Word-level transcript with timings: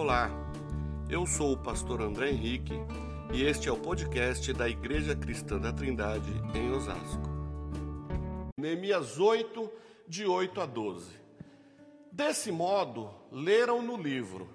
Olá, 0.00 0.30
eu 1.10 1.26
sou 1.26 1.54
o 1.54 1.56
pastor 1.56 2.00
André 2.00 2.30
Henrique 2.30 2.72
e 3.32 3.42
este 3.42 3.68
é 3.68 3.72
o 3.72 3.76
podcast 3.76 4.52
da 4.52 4.68
Igreja 4.68 5.16
Cristã 5.16 5.58
da 5.58 5.72
Trindade 5.72 6.30
em 6.54 6.70
Osasco. 6.70 7.28
Neemias 8.56 9.18
8, 9.18 9.68
de 10.06 10.24
8 10.24 10.60
a 10.60 10.66
12. 10.66 11.10
Desse 12.12 12.52
modo, 12.52 13.10
leram 13.32 13.82
no 13.82 14.00
livro, 14.00 14.48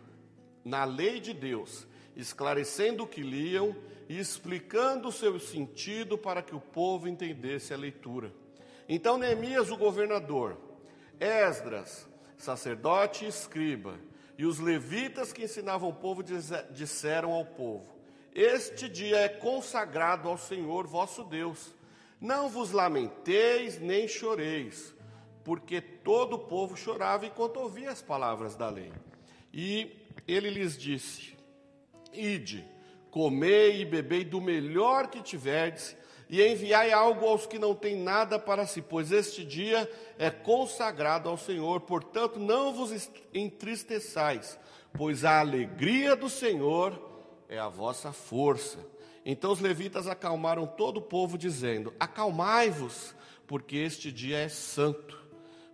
na 0.64 0.86
lei 0.86 1.20
de 1.20 1.34
Deus, 1.34 1.86
esclarecendo 2.16 3.04
o 3.04 3.08
que 3.08 3.22
liam 3.22 3.76
e 4.08 4.18
explicando 4.18 5.10
o 5.10 5.12
seu 5.12 5.38
sentido 5.42 6.18
para 6.18 6.42
que 6.42 6.56
o 6.56 6.62
povo 6.62 7.06
entendesse 7.06 7.74
a 7.74 7.78
leitura. 7.78 8.34
Então 8.88 9.18
Neemias, 9.18 9.70
o 9.70 9.76
governador, 9.76 10.58
Esdras, 11.20 12.08
sacerdote 12.38 13.26
e 13.26 13.28
escriba, 13.28 14.00
e 14.38 14.46
os 14.46 14.60
levitas 14.60 15.32
que 15.32 15.44
ensinavam 15.44 15.90
o 15.90 15.94
povo 15.94 16.24
disseram 16.72 17.32
ao 17.32 17.46
povo: 17.46 17.88
Este 18.34 18.90
dia 18.90 19.18
é 19.18 19.30
consagrado 19.30 20.28
ao 20.28 20.38
Senhor 20.38 20.88
vosso 20.88 21.24
Deus. 21.24 21.74
Não 22.20 22.50
vos 22.50 22.72
lamenteis 22.72 23.80
nem 23.80 24.08
choreis, 24.08 24.94
porque 25.44 25.82
todo 25.82 26.38
o 26.38 26.40
povo 26.40 26.76
chorava 26.76 27.26
enquanto 27.26 27.58
ouvia 27.58 27.92
as 27.92 28.02
palavras 28.02 28.56
da 28.56 28.70
lei. 28.70 28.92
E 29.54 29.92
ele 30.28 30.50
lhes 30.50 30.78
disse: 30.78 31.38
Ide, 32.12 32.66
comei 33.14 33.82
e 33.82 33.86
bebei 33.86 34.26
do 34.26 34.42
melhor 34.42 35.06
que 35.08 35.22
tiverdes, 35.22 35.96
e 36.28 36.42
enviai 36.42 36.92
algo 36.92 37.28
aos 37.28 37.46
que 37.46 37.60
não 37.60 37.76
têm 37.76 37.96
nada 37.96 38.40
para 38.40 38.66
si, 38.66 38.82
pois 38.82 39.12
este 39.12 39.46
dia 39.46 39.88
é 40.18 40.32
consagrado 40.32 41.30
ao 41.30 41.38
Senhor. 41.38 41.82
Portanto, 41.82 42.40
não 42.40 42.74
vos 42.74 43.12
entristeçais, 43.32 44.58
pois 44.94 45.24
a 45.24 45.40
alegria 45.40 46.16
do 46.16 46.28
Senhor 46.28 47.00
é 47.48 47.60
a 47.60 47.70
vossa 47.70 48.12
força. 48.12 48.80
Então 49.24 49.52
os 49.52 49.60
levitas 49.60 50.08
acalmaram 50.08 50.66
todo 50.66 50.98
o 50.98 51.02
povo, 51.04 51.38
dizendo: 51.38 51.94
Acalmai-vos, 52.00 53.14
porque 53.46 53.78
este 53.78 54.12
dia 54.12 54.40
é 54.40 54.50
santo. 54.50 55.22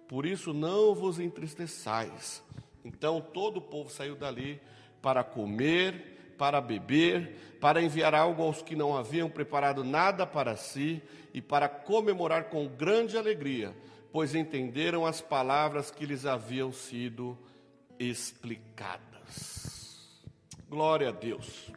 Por 0.10 0.26
isso 0.26 0.54
não 0.54 0.94
vos 0.94 1.22
entristeçais. 1.22 2.44
Então 2.84 3.22
todo 3.22 3.58
o 3.58 3.62
povo 3.62 3.90
saiu 3.90 4.16
dali 4.18 4.62
para 5.02 5.24
comer 5.24 6.19
para 6.40 6.62
beber, 6.62 7.58
para 7.60 7.82
enviar 7.82 8.16
algo 8.16 8.42
aos 8.42 8.62
que 8.62 8.74
não 8.74 8.98
haviam 8.98 9.30
preparado 9.30 9.84
nada 9.84 10.26
para 10.26 10.56
si 10.56 11.04
e 11.34 11.42
para 11.42 11.68
comemorar 11.68 12.46
com 12.46 12.66
grande 12.66 13.18
alegria, 13.18 13.76
pois 14.10 14.34
entenderam 14.34 15.06
as 15.06 15.20
palavras 15.20 15.92
que 15.92 16.06
lhes 16.06 16.26
haviam 16.26 16.72
sido 16.72 17.38
explicadas. 18.00 20.24
Glória 20.70 21.10
a 21.10 21.12
Deus. 21.12 21.70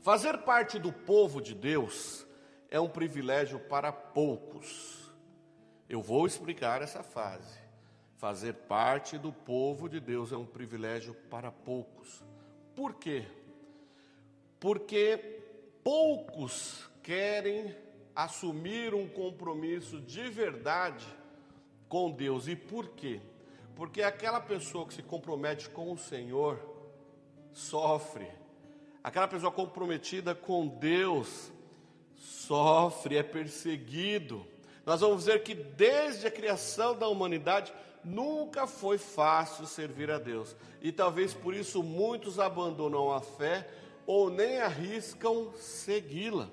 Fazer 0.00 0.38
parte 0.38 0.78
do 0.78 0.92
povo 0.92 1.42
de 1.42 1.52
Deus 1.52 2.24
é 2.70 2.78
um 2.78 2.88
privilégio 2.88 3.58
para 3.58 3.90
poucos. 3.90 5.12
Eu 5.88 6.00
vou 6.00 6.24
explicar 6.24 6.82
essa 6.82 7.02
fase. 7.02 7.58
Fazer 8.16 8.52
parte 8.52 9.18
do 9.18 9.32
povo 9.32 9.88
de 9.88 9.98
Deus 9.98 10.30
é 10.30 10.36
um 10.36 10.46
privilégio 10.46 11.14
para 11.28 11.50
poucos. 11.50 12.24
Por 12.76 12.94
quê? 12.94 13.26
Porque 14.58 15.40
poucos 15.82 16.88
querem 17.02 17.74
assumir 18.14 18.94
um 18.94 19.06
compromisso 19.06 20.00
de 20.00 20.28
verdade 20.28 21.06
com 21.88 22.10
Deus. 22.10 22.48
E 22.48 22.56
por 22.56 22.88
quê? 22.88 23.20
Porque 23.74 24.02
aquela 24.02 24.40
pessoa 24.40 24.86
que 24.86 24.94
se 24.94 25.02
compromete 25.02 25.68
com 25.68 25.92
o 25.92 25.98
Senhor 25.98 26.58
sofre. 27.52 28.26
Aquela 29.04 29.28
pessoa 29.28 29.52
comprometida 29.52 30.34
com 30.34 30.66
Deus 30.66 31.52
sofre, 32.16 33.16
é 33.16 33.22
perseguido. 33.22 34.46
Nós 34.84 35.00
vamos 35.00 35.26
ver 35.26 35.42
que 35.42 35.54
desde 35.54 36.26
a 36.26 36.30
criação 36.30 36.96
da 36.96 37.06
humanidade 37.06 37.72
nunca 38.02 38.66
foi 38.66 38.98
fácil 38.98 39.66
servir 39.66 40.10
a 40.10 40.18
Deus. 40.18 40.56
E 40.80 40.90
talvez 40.90 41.34
por 41.34 41.54
isso 41.54 41.82
muitos 41.82 42.38
abandonam 42.38 43.12
a 43.12 43.20
fé 43.20 43.68
ou 44.06 44.30
nem 44.30 44.58
arriscam 44.58 45.52
segui-la. 45.56 46.48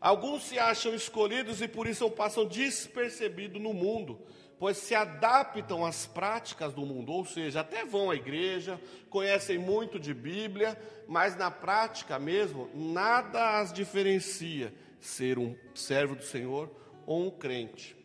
Alguns 0.00 0.44
se 0.44 0.58
acham 0.58 0.94
escolhidos 0.94 1.60
e 1.60 1.68
por 1.68 1.86
isso 1.86 2.08
passam 2.10 2.44
despercebidos 2.44 3.60
no 3.60 3.72
mundo, 3.72 4.20
pois 4.58 4.76
se 4.76 4.94
adaptam 4.94 5.84
às 5.84 6.06
práticas 6.06 6.72
do 6.72 6.82
mundo, 6.82 7.12
ou 7.12 7.24
seja, 7.24 7.60
até 7.60 7.84
vão 7.84 8.10
à 8.10 8.14
igreja, 8.14 8.80
conhecem 9.10 9.58
muito 9.58 9.98
de 9.98 10.14
Bíblia, 10.14 10.80
mas 11.06 11.36
na 11.36 11.50
prática 11.50 12.18
mesmo, 12.18 12.68
nada 12.74 13.58
as 13.58 13.72
diferencia 13.72 14.72
ser 15.00 15.38
um 15.38 15.56
servo 15.74 16.16
do 16.16 16.24
Senhor 16.24 16.70
ou 17.06 17.26
um 17.26 17.30
crente. 17.30 17.96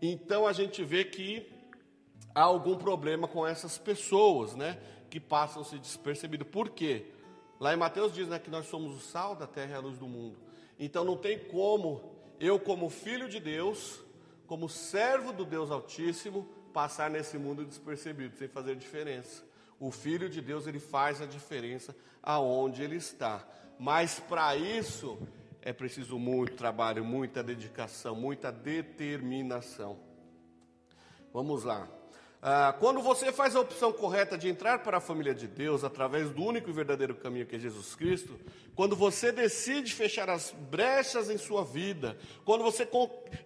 Então 0.00 0.46
a 0.46 0.52
gente 0.52 0.84
vê 0.84 1.04
que 1.04 1.48
há 2.34 2.42
algum 2.42 2.76
problema 2.76 3.28
com 3.28 3.46
essas 3.46 3.78
pessoas, 3.78 4.54
né, 4.54 4.78
que 5.08 5.20
passam-se 5.20 5.78
despercebidos. 5.78 6.48
Por 6.48 6.70
quê? 6.70 7.06
Lá 7.62 7.72
em 7.72 7.76
Mateus 7.76 8.12
diz 8.12 8.26
né, 8.26 8.40
que 8.40 8.50
nós 8.50 8.66
somos 8.66 8.96
o 8.96 8.98
sal 8.98 9.36
da 9.36 9.46
terra 9.46 9.70
e 9.70 9.74
a 9.74 9.78
luz 9.78 9.96
do 9.96 10.08
mundo. 10.08 10.36
Então 10.80 11.04
não 11.04 11.16
tem 11.16 11.38
como 11.38 12.12
eu, 12.40 12.58
como 12.58 12.90
filho 12.90 13.28
de 13.28 13.38
Deus, 13.38 14.00
como 14.48 14.68
servo 14.68 15.32
do 15.32 15.44
Deus 15.44 15.70
Altíssimo, 15.70 16.42
passar 16.72 17.08
nesse 17.08 17.38
mundo 17.38 17.64
despercebido, 17.64 18.36
sem 18.36 18.48
fazer 18.48 18.74
diferença. 18.74 19.44
O 19.78 19.92
filho 19.92 20.28
de 20.28 20.40
Deus, 20.40 20.66
ele 20.66 20.80
faz 20.80 21.22
a 21.22 21.24
diferença 21.24 21.94
aonde 22.20 22.82
ele 22.82 22.96
está. 22.96 23.46
Mas 23.78 24.18
para 24.18 24.56
isso 24.56 25.16
é 25.60 25.72
preciso 25.72 26.18
muito 26.18 26.56
trabalho, 26.56 27.04
muita 27.04 27.44
dedicação, 27.44 28.16
muita 28.16 28.50
determinação. 28.50 30.00
Vamos 31.32 31.62
lá. 31.62 31.88
Ah, 32.44 32.74
quando 32.76 33.00
você 33.00 33.30
faz 33.30 33.54
a 33.54 33.60
opção 33.60 33.92
correta 33.92 34.36
de 34.36 34.48
entrar 34.48 34.80
para 34.80 34.96
a 34.96 35.00
família 35.00 35.32
de 35.32 35.46
Deus 35.46 35.84
através 35.84 36.28
do 36.30 36.42
único 36.42 36.68
e 36.68 36.72
verdadeiro 36.72 37.14
caminho 37.14 37.46
que 37.46 37.54
é 37.54 37.58
Jesus 37.58 37.94
Cristo, 37.94 38.36
quando 38.74 38.96
você 38.96 39.30
decide 39.30 39.94
fechar 39.94 40.28
as 40.28 40.50
brechas 40.50 41.30
em 41.30 41.38
sua 41.38 41.62
vida, 41.62 42.18
quando 42.44 42.64
você 42.64 42.88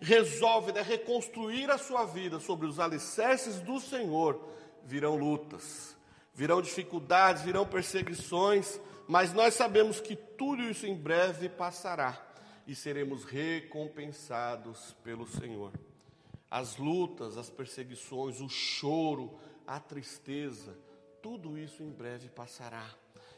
resolve 0.01 0.73
né, 0.73 0.81
reconstruir 0.81 1.71
a 1.71 1.77
sua 1.77 2.07
vida 2.07 2.41
sobre 2.41 2.67
os 2.67 2.81
alicerces 2.81 3.61
do 3.61 3.79
Senhor, 3.79 4.41
virão 4.83 5.15
lutas, 5.15 5.95
virão 6.33 6.63
dificuldades, 6.63 7.43
virão 7.43 7.67
perseguições, 7.67 8.81
mas 9.07 9.31
nós 9.35 9.53
sabemos 9.53 10.01
que 10.01 10.17
tudo 10.17 10.63
isso 10.63 10.87
em 10.87 10.95
breve 10.95 11.51
passará 11.51 12.19
e 12.67 12.75
seremos 12.75 13.25
recompensados 13.25 14.97
pelo 15.05 15.27
Senhor 15.27 15.71
as 16.57 16.79
lutas, 16.79 17.37
as 17.37 17.51
perseguições, 17.51 18.41
o 18.41 18.49
choro, 18.49 19.39
a 19.67 19.79
tristeza, 19.79 20.75
tudo 21.21 21.59
isso 21.59 21.83
em 21.83 21.91
breve 21.91 22.31
passará. 22.31 22.89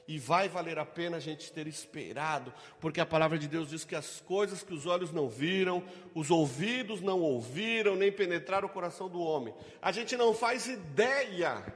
E 0.07 0.21
vai 0.21 0.49
valer 0.49 0.79
a 0.79 0.87
pena 0.87 1.17
a 1.17 1.21
gente 1.21 1.53
ter 1.53 1.67
esperado, 1.67 2.55
porque 2.81 3.01
a 3.01 3.05
palavra 3.05 3.37
de 3.37 3.49
Deus 3.49 3.71
diz 3.71 3.85
que 3.85 3.97
as 3.97 4.21
coisas 4.21 4.63
que 4.63 4.73
os 4.73 4.87
olhos 4.87 5.11
não 5.11 5.29
viram, 5.29 5.83
os 6.15 6.31
ouvidos 6.31 7.01
não 7.01 7.21
ouviram, 7.21 7.97
nem 7.97 8.13
penetraram 8.13 8.69
o 8.69 8.73
coração 8.73 9.09
do 9.09 9.21
homem. 9.21 9.53
A 9.83 9.91
gente 9.91 10.17
não 10.17 10.33
faz 10.33 10.69
ideia 10.69 11.75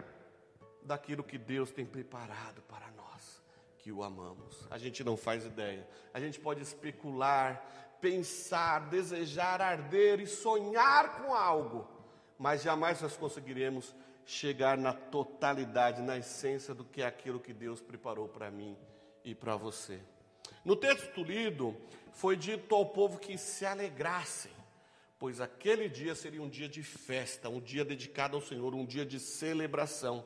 daquilo 0.84 1.24
que 1.24 1.38
Deus 1.38 1.72
tem 1.72 1.84
preparado 1.84 2.62
para 2.68 2.88
nós, 2.92 3.42
que 3.78 3.90
o 3.90 4.04
amamos. 4.04 4.64
A 4.70 4.78
gente 4.78 5.02
não 5.02 5.16
faz 5.16 5.44
ideia. 5.44 5.88
A 6.14 6.20
gente 6.20 6.38
pode 6.38 6.62
especular, 6.62 7.81
pensar, 8.02 8.90
desejar, 8.90 9.62
arder 9.62 10.20
e 10.20 10.26
sonhar 10.26 11.22
com 11.22 11.32
algo, 11.32 11.88
mas 12.36 12.60
jamais 12.60 13.00
nós 13.00 13.16
conseguiremos 13.16 13.94
chegar 14.26 14.76
na 14.76 14.92
totalidade, 14.92 16.02
na 16.02 16.18
essência 16.18 16.74
do 16.74 16.84
que 16.84 17.00
é 17.00 17.06
aquilo 17.06 17.38
que 17.38 17.54
Deus 17.54 17.80
preparou 17.80 18.26
para 18.26 18.50
mim 18.50 18.76
e 19.24 19.36
para 19.36 19.56
você. 19.56 20.00
No 20.64 20.74
texto 20.74 21.22
lido, 21.22 21.76
foi 22.12 22.36
dito 22.36 22.74
ao 22.74 22.86
povo 22.86 23.18
que 23.18 23.38
se 23.38 23.64
alegrassem, 23.64 24.52
pois 25.16 25.40
aquele 25.40 25.88
dia 25.88 26.16
seria 26.16 26.42
um 26.42 26.48
dia 26.48 26.68
de 26.68 26.82
festa, 26.82 27.48
um 27.48 27.60
dia 27.60 27.84
dedicado 27.84 28.36
ao 28.36 28.42
Senhor, 28.42 28.74
um 28.74 28.84
dia 28.84 29.06
de 29.06 29.20
celebração. 29.20 30.24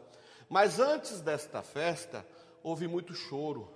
Mas 0.49 0.81
antes 0.81 1.21
desta 1.21 1.63
festa, 1.63 2.27
houve 2.63 2.89
muito 2.89 3.15
choro, 3.15 3.71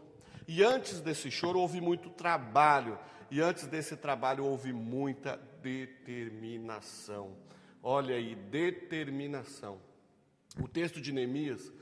e 0.49 0.65
antes 0.65 1.01
desse 1.01 1.31
choro, 1.31 1.61
houve 1.61 1.81
muito 1.81 2.11
trabalho, 2.11 2.99
e 3.31 3.41
antes 3.41 3.67
desse 3.67 3.97
trabalho 3.97 4.45
houve 4.45 4.73
muita 4.73 5.37
determinação. 5.63 7.37
Olha 7.83 8.17
aí, 8.17 8.35
determinação. 8.35 9.79
O 10.61 10.67
texto 10.67 11.01
de 11.01 11.13
Neemias, 11.13 11.73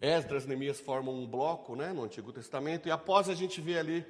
Esdras 0.00 0.44
e 0.44 0.48
Neemias 0.48 0.78
formam 0.78 1.14
um 1.14 1.26
bloco 1.26 1.74
né, 1.74 1.92
no 1.92 2.04
Antigo 2.04 2.32
Testamento, 2.32 2.86
e 2.86 2.90
após 2.90 3.28
a 3.28 3.34
gente 3.34 3.60
vê 3.60 3.78
ali 3.78 4.06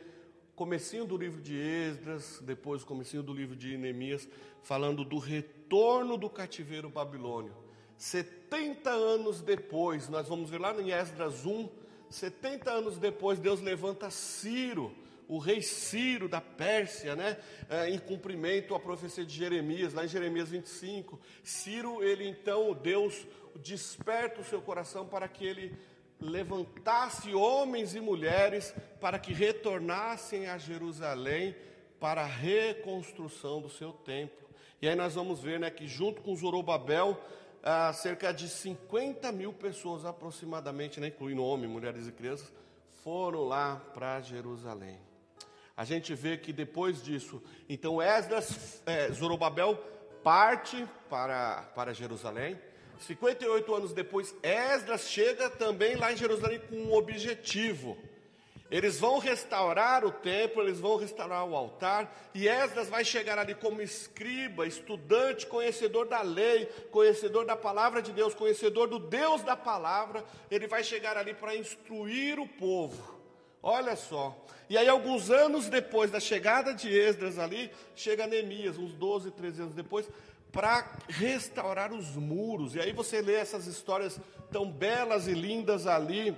comecinho 0.61 1.07
do 1.07 1.17
livro 1.17 1.41
de 1.41 1.57
Esdras, 1.57 2.39
depois 2.43 2.83
o 2.83 2.87
comecinho 2.87 3.23
do 3.23 3.33
livro 3.33 3.57
de 3.57 3.79
Neemias, 3.79 4.29
falando 4.63 5.05
do 5.07 5.17
retorno 5.17 6.19
do 6.19 6.29
cativeiro 6.29 6.91
babilônio. 6.91 7.55
70 7.97 8.91
anos 8.91 9.41
depois, 9.41 10.09
nós 10.11 10.29
vamos 10.29 10.51
ver 10.51 10.61
lá 10.61 10.79
em 10.79 10.91
Esdras 10.91 11.47
1, 11.47 11.67
70 12.11 12.71
anos 12.71 12.99
depois, 12.99 13.39
Deus 13.39 13.63
levanta 13.63 14.11
Ciro, 14.11 14.95
o 15.31 15.39
rei 15.39 15.63
Ciro 15.63 16.29
da 16.29 16.41
Pérsia, 16.41 17.15
né, 17.15 17.37
é, 17.69 17.89
em 17.89 17.99
cumprimento 18.01 18.75
à 18.75 18.81
profecia 18.81 19.25
de 19.25 19.33
Jeremias, 19.33 19.95
lá 19.95 20.05
em 20.05 20.09
Jeremias 20.09 20.49
25. 20.49 21.21
Ciro, 21.45 22.03
ele 22.03 22.27
então, 22.27 22.75
Deus 22.75 23.29
desperta 23.55 24.41
o 24.41 24.45
seu 24.45 24.61
coração 24.61 25.07
para 25.07 25.29
que 25.29 25.47
ele 25.47 25.79
levantasse 26.21 27.33
homens 27.33 27.95
e 27.95 28.01
mulheres 28.01 28.75
para 29.01 29.21
que 29.21 29.33
retornassem 29.33 30.49
a 30.49 30.59
Jerusalém 30.59 31.55
para 32.01 32.23
a 32.23 32.27
reconstrução 32.27 33.63
do 33.63 33.71
seu 33.71 33.93
templo. 33.93 34.49
E 34.83 34.89
aí 34.89 34.97
nós 34.97 35.15
vamos 35.15 35.41
ver 35.41 35.61
né, 35.61 35.71
que 35.71 35.87
junto 35.87 36.23
com 36.23 36.35
Zorobabel, 36.35 37.17
ah, 37.63 37.93
cerca 37.93 38.33
de 38.33 38.49
50 38.49 39.31
mil 39.31 39.53
pessoas 39.53 40.05
aproximadamente, 40.05 40.99
né, 40.99 41.07
incluindo 41.07 41.45
homens, 41.45 41.71
mulheres 41.71 42.09
e 42.09 42.13
crianças, 42.13 42.53
foram 43.05 43.45
lá 43.45 43.77
para 43.95 44.21
Jerusalém. 44.21 45.10
A 45.81 45.85
gente 45.87 46.15
vê 46.15 46.37
que 46.37 46.53
depois 46.53 47.03
disso, 47.03 47.43
então 47.67 48.03
Esdras, 48.03 48.83
é, 48.85 49.11
Zorobabel 49.13 49.83
parte 50.23 50.87
para, 51.09 51.63
para 51.75 51.95
Jerusalém. 51.95 52.61
58 52.99 53.75
anos 53.75 53.95
depois, 53.95 54.35
Esdras 54.43 55.09
chega 55.09 55.49
também 55.49 55.97
lá 55.97 56.13
em 56.13 56.19
Jerusalém 56.19 56.61
com 56.69 56.77
um 56.77 56.93
objetivo. 56.93 57.97
Eles 58.71 59.01
vão 59.01 59.19
restaurar 59.19 60.05
o 60.05 60.13
templo, 60.13 60.61
eles 60.61 60.79
vão 60.79 60.99
restaurar 60.99 61.47
o 61.47 61.57
altar, 61.57 62.15
e 62.35 62.47
Esdras 62.47 62.91
vai 62.91 63.03
chegar 63.03 63.39
ali 63.39 63.55
como 63.55 63.81
escriba, 63.81 64.67
estudante, 64.67 65.47
conhecedor 65.47 66.07
da 66.07 66.21
lei, 66.21 66.67
conhecedor 66.91 67.47
da 67.47 67.57
palavra 67.57 68.03
de 68.03 68.13
Deus, 68.13 68.35
conhecedor 68.35 68.87
do 68.87 68.99
Deus 68.99 69.43
da 69.43 69.57
palavra. 69.57 70.23
Ele 70.51 70.67
vai 70.67 70.85
chegar 70.85 71.17
ali 71.17 71.33
para 71.33 71.57
instruir 71.57 72.39
o 72.39 72.47
povo. 72.47 73.20
Olha 73.63 73.95
só. 73.97 74.37
E 74.69 74.79
aí, 74.79 74.89
alguns 74.89 75.31
anos 75.31 75.69
depois 75.69 76.11
da 76.11 76.21
chegada 76.21 76.73
de 76.73 76.89
Esdras 76.89 77.39
ali, 77.39 77.71
chega 77.95 78.27
Neemias, 78.27 78.79
uns 78.79 78.93
12, 78.93 79.31
13 79.33 79.63
anos 79.63 79.75
depois, 79.75 80.09
para 80.53 80.97
restaurar 81.09 81.93
os 81.93 82.17
muros. 82.17 82.75
E 82.75 82.81
aí 82.81 82.93
você 82.93 83.21
lê 83.21 83.35
essas 83.35 83.67
histórias 83.67 84.21
tão 84.51 84.71
belas 84.71 85.27
e 85.27 85.33
lindas 85.33 85.87
ali 85.87 86.37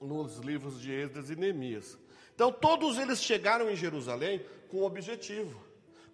nos 0.00 0.38
livros 0.38 0.80
de 0.80 0.92
Esdras 0.92 1.30
e 1.30 1.36
Neemias. 1.36 1.98
Então, 2.34 2.52
todos 2.52 2.98
eles 2.98 3.22
chegaram 3.22 3.70
em 3.70 3.76
Jerusalém 3.76 4.44
com 4.68 4.78
um 4.78 4.84
objetivo, 4.84 5.60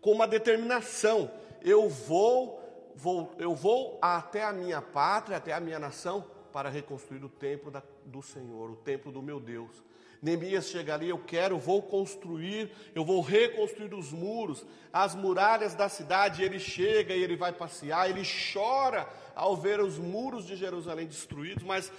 com 0.00 0.12
uma 0.12 0.26
determinação. 0.26 1.30
Eu 1.62 1.88
vou, 1.88 2.92
vou, 2.94 3.32
eu 3.38 3.54
vou 3.54 3.98
até 4.02 4.44
a 4.44 4.52
minha 4.52 4.82
pátria, 4.82 5.38
até 5.38 5.52
a 5.52 5.60
minha 5.60 5.78
nação, 5.78 6.24
para 6.52 6.68
reconstruir 6.68 7.24
o 7.24 7.28
templo 7.28 7.70
da, 7.70 7.82
do 8.04 8.20
Senhor, 8.20 8.70
o 8.70 8.76
templo 8.76 9.10
do 9.10 9.22
meu 9.22 9.40
Deus. 9.40 9.87
Neemias 10.20 10.68
chega 10.68 10.94
ali, 10.94 11.08
eu 11.08 11.18
quero, 11.18 11.58
vou 11.58 11.80
construir, 11.80 12.70
eu 12.94 13.04
vou 13.04 13.20
reconstruir 13.20 13.94
os 13.94 14.12
muros, 14.12 14.66
as 14.92 15.14
muralhas 15.14 15.74
da 15.74 15.88
cidade. 15.88 16.42
Ele 16.42 16.58
chega 16.58 17.14
e 17.14 17.22
ele 17.22 17.36
vai 17.36 17.52
passear, 17.52 18.10
ele 18.10 18.22
chora 18.52 19.08
ao 19.34 19.56
ver 19.56 19.80
os 19.80 19.98
muros 19.98 20.46
de 20.46 20.56
Jerusalém 20.56 21.06
destruídos, 21.06 21.62
mas 21.62 21.92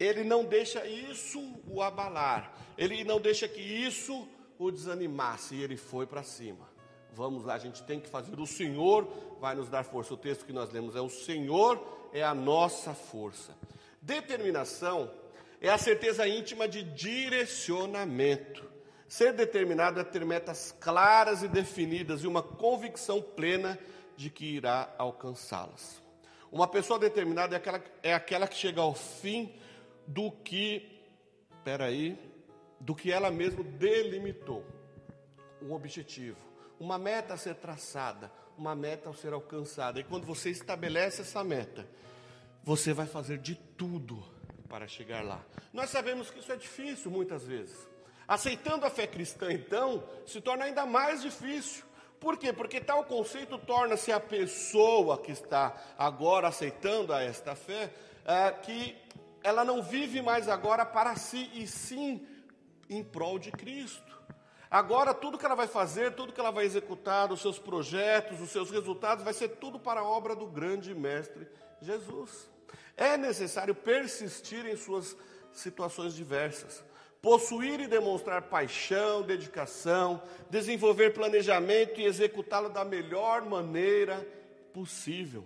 ele 0.00 0.24
não 0.24 0.44
deixa 0.44 0.86
isso 0.86 1.40
o 1.66 1.82
abalar, 1.82 2.54
ele 2.76 3.04
não 3.04 3.20
deixa 3.20 3.46
que 3.46 3.60
isso 3.60 4.26
o 4.58 4.70
desanimasse, 4.70 5.54
e 5.54 5.62
ele 5.62 5.76
foi 5.76 6.06
para 6.06 6.22
cima. 6.22 6.68
Vamos 7.12 7.44
lá, 7.44 7.54
a 7.54 7.58
gente 7.58 7.82
tem 7.82 7.98
que 8.00 8.08
fazer. 8.08 8.38
O 8.38 8.46
Senhor 8.46 9.08
vai 9.40 9.54
nos 9.54 9.68
dar 9.68 9.82
força. 9.82 10.14
O 10.14 10.16
texto 10.16 10.44
que 10.44 10.52
nós 10.52 10.70
lemos 10.70 10.94
é: 10.94 11.00
O 11.00 11.08
Senhor 11.08 11.82
é 12.12 12.22
a 12.22 12.34
nossa 12.34 12.94
força. 12.94 13.56
Determinação 14.00 15.10
é 15.60 15.68
a 15.68 15.78
certeza 15.78 16.26
íntima 16.26 16.68
de 16.68 16.82
direcionamento. 16.82 18.68
Ser 19.08 19.32
determinado 19.32 19.98
é 19.98 20.04
ter 20.04 20.24
metas 20.24 20.74
claras 20.78 21.42
e 21.42 21.48
definidas 21.48 22.22
e 22.22 22.26
uma 22.26 22.42
convicção 22.42 23.20
plena 23.20 23.78
de 24.16 24.30
que 24.30 24.44
irá 24.44 24.94
alcançá-las. 24.98 26.02
Uma 26.52 26.68
pessoa 26.68 26.98
determinada 26.98 27.54
é 27.54 27.58
aquela, 27.58 27.84
é 28.02 28.14
aquela 28.14 28.46
que 28.46 28.56
chega 28.56 28.80
ao 28.80 28.94
fim 28.94 29.54
do 30.06 30.30
que, 30.30 31.00
peraí, 31.64 32.18
do 32.80 32.94
que 32.94 33.10
ela 33.10 33.30
mesma 33.30 33.64
delimitou. 33.64 34.64
Um 35.60 35.72
objetivo, 35.72 36.38
uma 36.78 36.98
meta 36.98 37.34
a 37.34 37.36
ser 37.36 37.56
traçada, 37.56 38.30
uma 38.56 38.74
meta 38.74 39.10
a 39.10 39.14
ser 39.14 39.32
alcançada. 39.32 39.98
E 39.98 40.04
quando 40.04 40.24
você 40.24 40.50
estabelece 40.50 41.22
essa 41.22 41.42
meta, 41.42 41.86
você 42.62 42.92
vai 42.92 43.06
fazer 43.06 43.38
de 43.38 43.54
tudo 43.54 44.37
para 44.68 44.86
chegar 44.86 45.24
lá. 45.24 45.40
Nós 45.72 45.90
sabemos 45.90 46.30
que 46.30 46.38
isso 46.40 46.52
é 46.52 46.56
difícil 46.56 47.10
muitas 47.10 47.44
vezes. 47.44 47.76
Aceitando 48.26 48.84
a 48.84 48.90
fé 48.90 49.06
cristã, 49.06 49.50
então, 49.52 50.04
se 50.26 50.40
torna 50.40 50.64
ainda 50.64 50.84
mais 50.84 51.22
difícil. 51.22 51.84
Por 52.20 52.36
quê? 52.36 52.52
Porque 52.52 52.80
tal 52.80 53.04
conceito 53.04 53.56
torna-se 53.58 54.12
a 54.12 54.20
pessoa 54.20 55.18
que 55.18 55.32
está 55.32 55.74
agora 55.96 56.48
aceitando 56.48 57.12
a 57.12 57.22
esta 57.22 57.54
fé, 57.54 57.90
é, 58.24 58.50
que 58.50 58.96
ela 59.42 59.64
não 59.64 59.82
vive 59.82 60.20
mais 60.20 60.48
agora 60.48 60.84
para 60.84 61.16
si, 61.16 61.50
e 61.54 61.66
sim 61.66 62.26
em 62.90 63.02
prol 63.02 63.38
de 63.38 63.50
Cristo. 63.50 64.18
Agora, 64.70 65.14
tudo 65.14 65.38
que 65.38 65.46
ela 65.46 65.54
vai 65.54 65.66
fazer, 65.66 66.14
tudo 66.14 66.32
que 66.32 66.40
ela 66.40 66.50
vai 66.50 66.66
executar, 66.66 67.32
os 67.32 67.40
seus 67.40 67.58
projetos, 67.58 68.40
os 68.40 68.50
seus 68.50 68.70
resultados, 68.70 69.24
vai 69.24 69.32
ser 69.32 69.48
tudo 69.56 69.78
para 69.78 70.00
a 70.00 70.04
obra 70.04 70.36
do 70.36 70.46
grande 70.46 70.94
Mestre 70.94 71.48
Jesus. 71.80 72.50
É 72.98 73.16
necessário 73.16 73.76
persistir 73.76 74.66
em 74.66 74.76
suas 74.76 75.16
situações 75.52 76.14
diversas, 76.14 76.82
possuir 77.22 77.78
e 77.78 77.86
demonstrar 77.86 78.42
paixão, 78.42 79.22
dedicação, 79.22 80.20
desenvolver 80.50 81.14
planejamento 81.14 82.00
e 82.00 82.04
executá-lo 82.04 82.68
da 82.68 82.84
melhor 82.84 83.42
maneira 83.42 84.26
possível. 84.74 85.44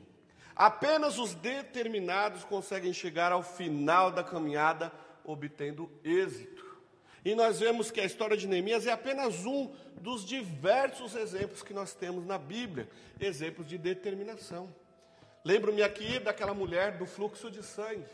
Apenas 0.57 1.19
os 1.19 1.35
determinados 1.35 2.43
conseguem 2.43 2.93
chegar 2.95 3.33
ao 3.33 3.43
final 3.43 4.11
da 4.11 4.25
caminhada 4.25 4.91
obtendo 5.23 5.91
êxito. 6.03 6.65
E 7.23 7.35
nós 7.35 7.61
vemos 7.61 7.91
que 7.91 8.01
a 8.01 8.05
história 8.05 8.37
de 8.37 8.49
Neemias 8.49 8.87
é 8.87 8.93
apenas 8.93 9.45
um 9.45 9.71
dos 10.01 10.25
diversos 10.25 11.15
exemplos 11.15 11.63
que 11.63 11.75
nós 11.75 11.95
temos 11.95 12.27
na 12.27 12.39
Bíblia 12.39 12.89
exemplos 13.21 13.69
de 13.69 13.77
determinação. 13.77 14.75
Lembro-me 15.45 15.83
aqui 15.83 16.21
daquela 16.21 16.55
mulher 16.55 16.99
do 16.99 17.07
fluxo 17.07 17.51
de 17.51 17.63
sangue. 17.65 18.07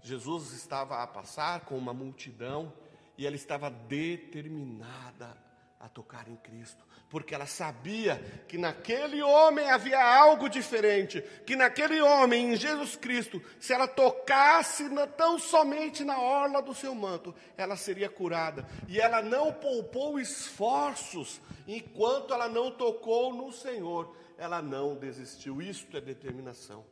Jesus 0.00 0.52
estava 0.52 1.02
a 1.02 1.06
passar 1.06 1.60
com 1.60 1.76
uma 1.76 1.92
multidão 1.92 2.72
e 3.18 3.26
ela 3.26 3.34
estava 3.34 3.68
determinada 3.70 5.36
a 5.82 5.88
tocar 5.88 6.28
em 6.28 6.36
Cristo, 6.36 6.86
porque 7.10 7.34
ela 7.34 7.46
sabia 7.46 8.16
que 8.46 8.56
naquele 8.56 9.20
homem 9.20 9.68
havia 9.68 10.00
algo 10.00 10.48
diferente, 10.48 11.20
que 11.44 11.56
naquele 11.56 12.00
homem, 12.00 12.52
em 12.52 12.56
Jesus 12.56 12.94
Cristo, 12.94 13.42
se 13.58 13.72
ela 13.72 13.88
tocasse 13.88 14.88
na, 14.88 15.08
tão 15.08 15.40
somente 15.40 16.04
na 16.04 16.20
orla 16.20 16.62
do 16.62 16.72
seu 16.72 16.94
manto, 16.94 17.34
ela 17.56 17.74
seria 17.74 18.08
curada. 18.08 18.64
E 18.88 19.00
ela 19.00 19.20
não 19.20 19.52
poupou 19.52 20.20
esforços 20.20 21.40
enquanto 21.66 22.32
ela 22.32 22.48
não 22.48 22.70
tocou 22.70 23.34
no 23.34 23.50
Senhor 23.52 24.14
ela 24.42 24.60
não 24.60 24.96
desistiu. 24.96 25.62
Isto 25.62 25.96
é 25.96 26.00
determinação. 26.00 26.84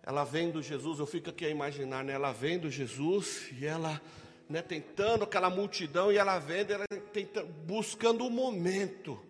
Ela 0.00 0.22
vendo 0.22 0.62
Jesus, 0.62 1.00
eu 1.00 1.06
fico 1.06 1.30
aqui 1.30 1.44
a 1.44 1.50
imaginar, 1.50 2.04
né? 2.04 2.12
Ela 2.12 2.32
vendo 2.32 2.70
Jesus 2.70 3.50
e 3.52 3.66
ela 3.66 4.00
né, 4.48 4.62
tentando 4.62 5.24
aquela 5.24 5.50
multidão 5.50 6.12
e 6.12 6.16
ela 6.16 6.38
vendo, 6.38 6.70
ela 6.70 6.86
tenta, 7.12 7.42
buscando 7.42 8.24
o 8.24 8.30
momento 8.30 9.20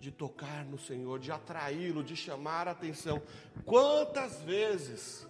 de 0.00 0.10
tocar 0.10 0.64
no 0.64 0.78
Senhor, 0.78 1.20
de 1.20 1.30
atraí-lo, 1.30 2.02
de 2.02 2.16
chamar 2.16 2.66
a 2.66 2.72
atenção. 2.72 3.22
Quantas 3.64 4.42
vezes 4.42 5.28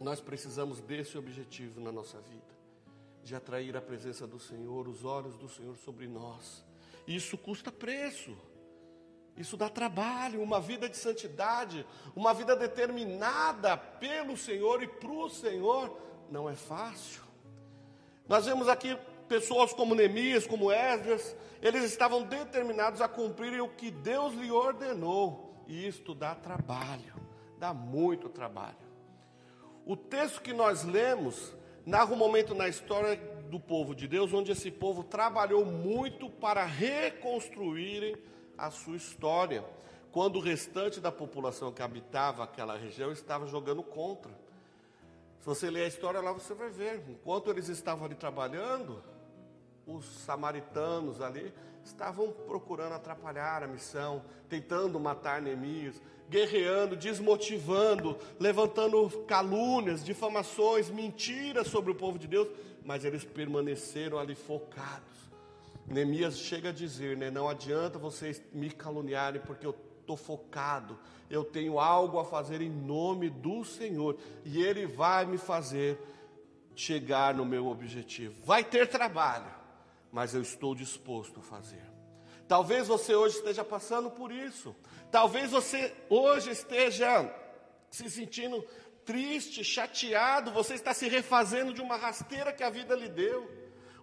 nós 0.00 0.20
precisamos 0.20 0.80
desse 0.80 1.16
objetivo 1.16 1.80
na 1.80 1.92
nossa 1.92 2.20
vida? 2.20 2.50
De 3.22 3.36
atrair 3.36 3.76
a 3.76 3.80
presença 3.80 4.26
do 4.26 4.40
Senhor, 4.40 4.88
os 4.88 5.04
olhos 5.04 5.36
do 5.36 5.48
Senhor 5.48 5.76
sobre 5.76 6.08
nós. 6.08 6.64
Isso 7.06 7.38
custa 7.38 7.70
preço. 7.70 8.36
Isso 9.40 9.56
dá 9.56 9.70
trabalho, 9.70 10.42
uma 10.42 10.60
vida 10.60 10.86
de 10.86 10.98
santidade, 10.98 11.86
uma 12.14 12.34
vida 12.34 12.54
determinada 12.54 13.74
pelo 13.74 14.36
Senhor 14.36 14.82
e 14.82 14.86
para 14.86 15.10
o 15.10 15.30
Senhor, 15.30 15.98
não 16.30 16.46
é 16.46 16.54
fácil. 16.54 17.22
Nós 18.28 18.44
vemos 18.44 18.68
aqui 18.68 18.94
pessoas 19.26 19.72
como 19.72 19.94
Neemias, 19.94 20.46
como 20.46 20.70
Esdras, 20.70 21.34
eles 21.62 21.84
estavam 21.84 22.22
determinados 22.22 23.00
a 23.00 23.08
cumprirem 23.08 23.62
o 23.62 23.68
que 23.70 23.90
Deus 23.90 24.34
lhe 24.34 24.50
ordenou, 24.50 25.64
e 25.66 25.86
isto 25.86 26.14
dá 26.14 26.34
trabalho, 26.34 27.14
dá 27.58 27.72
muito 27.72 28.28
trabalho. 28.28 28.76
O 29.86 29.96
texto 29.96 30.42
que 30.42 30.52
nós 30.52 30.84
lemos 30.84 31.54
narra 31.86 32.12
um 32.12 32.16
momento 32.16 32.54
na 32.54 32.68
história 32.68 33.16
do 33.48 33.58
povo 33.58 33.94
de 33.94 34.06
Deus, 34.06 34.34
onde 34.34 34.52
esse 34.52 34.70
povo 34.70 35.02
trabalhou 35.02 35.64
muito 35.64 36.28
para 36.28 36.62
reconstruírem 36.66 38.16
a 38.60 38.70
sua 38.70 38.96
história, 38.96 39.64
quando 40.12 40.36
o 40.36 40.40
restante 40.40 41.00
da 41.00 41.10
população 41.10 41.72
que 41.72 41.82
habitava 41.82 42.44
aquela 42.44 42.76
região 42.76 43.10
estava 43.10 43.46
jogando 43.46 43.82
contra. 43.82 44.30
Se 45.38 45.46
você 45.46 45.70
ler 45.70 45.84
a 45.84 45.88
história 45.88 46.20
lá, 46.20 46.32
você 46.32 46.52
vai 46.52 46.68
ver. 46.68 47.02
Enquanto 47.08 47.50
eles 47.50 47.68
estavam 47.68 48.04
ali 48.04 48.14
trabalhando, 48.14 49.02
os 49.86 50.04
samaritanos 50.04 51.20
ali 51.20 51.52
estavam 51.82 52.30
procurando 52.30 52.92
atrapalhar 52.92 53.62
a 53.62 53.66
missão, 53.66 54.22
tentando 54.48 55.00
matar 55.00 55.40
Neemias, 55.40 56.00
guerreando, 56.28 56.94
desmotivando, 56.94 58.18
levantando 58.38 59.08
calúnias, 59.26 60.04
difamações, 60.04 60.90
mentiras 60.90 61.68
sobre 61.68 61.90
o 61.90 61.94
povo 61.94 62.18
de 62.18 62.28
Deus, 62.28 62.48
mas 62.84 63.04
eles 63.04 63.24
permaneceram 63.24 64.18
ali 64.18 64.34
focados. 64.34 65.29
Neemias 65.90 66.38
chega 66.38 66.68
a 66.68 66.72
dizer, 66.72 67.16
né, 67.16 67.30
não 67.30 67.48
adianta 67.48 67.98
vocês 67.98 68.40
me 68.52 68.70
caluniarem 68.70 69.40
porque 69.40 69.66
eu 69.66 69.74
estou 70.00 70.16
focado, 70.16 70.96
eu 71.28 71.44
tenho 71.44 71.80
algo 71.80 72.20
a 72.20 72.24
fazer 72.24 72.60
em 72.60 72.70
nome 72.70 73.28
do 73.28 73.64
Senhor, 73.64 74.16
e 74.44 74.62
Ele 74.62 74.86
vai 74.86 75.26
me 75.26 75.36
fazer 75.36 75.98
chegar 76.76 77.34
no 77.34 77.44
meu 77.44 77.66
objetivo. 77.66 78.40
Vai 78.44 78.62
ter 78.62 78.86
trabalho, 78.86 79.52
mas 80.12 80.32
eu 80.32 80.42
estou 80.42 80.76
disposto 80.76 81.40
a 81.40 81.42
fazer. 81.42 81.82
Talvez 82.46 82.86
você 82.86 83.14
hoje 83.14 83.36
esteja 83.36 83.64
passando 83.64 84.10
por 84.10 84.30
isso, 84.30 84.74
talvez 85.10 85.50
você 85.50 85.92
hoje 86.08 86.50
esteja 86.50 87.28
se 87.90 88.08
sentindo 88.08 88.64
triste, 89.04 89.64
chateado, 89.64 90.52
você 90.52 90.74
está 90.74 90.94
se 90.94 91.08
refazendo 91.08 91.74
de 91.74 91.80
uma 91.80 91.96
rasteira 91.96 92.52
que 92.52 92.62
a 92.62 92.70
vida 92.70 92.94
lhe 92.94 93.08
deu, 93.08 93.59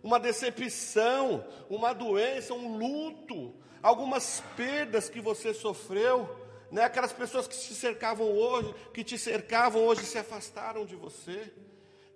uma 0.07 0.21
decepção, 0.21 1.45
uma 1.69 1.91
doença, 1.91 2.53
um 2.53 2.77
luto, 2.77 3.53
algumas 3.83 4.41
perdas 4.55 5.09
que 5.09 5.19
você 5.19 5.53
sofreu, 5.53 6.33
né? 6.71 6.83
Aquelas 6.83 7.11
pessoas 7.11 7.45
que 7.45 7.57
te 7.57 7.75
cercavam 7.75 8.31
hoje, 8.31 8.73
que 8.93 9.03
te 9.03 9.17
cercavam 9.17 9.83
hoje 9.83 10.05
se 10.05 10.17
afastaram 10.17 10.85
de 10.85 10.95
você. 10.95 11.51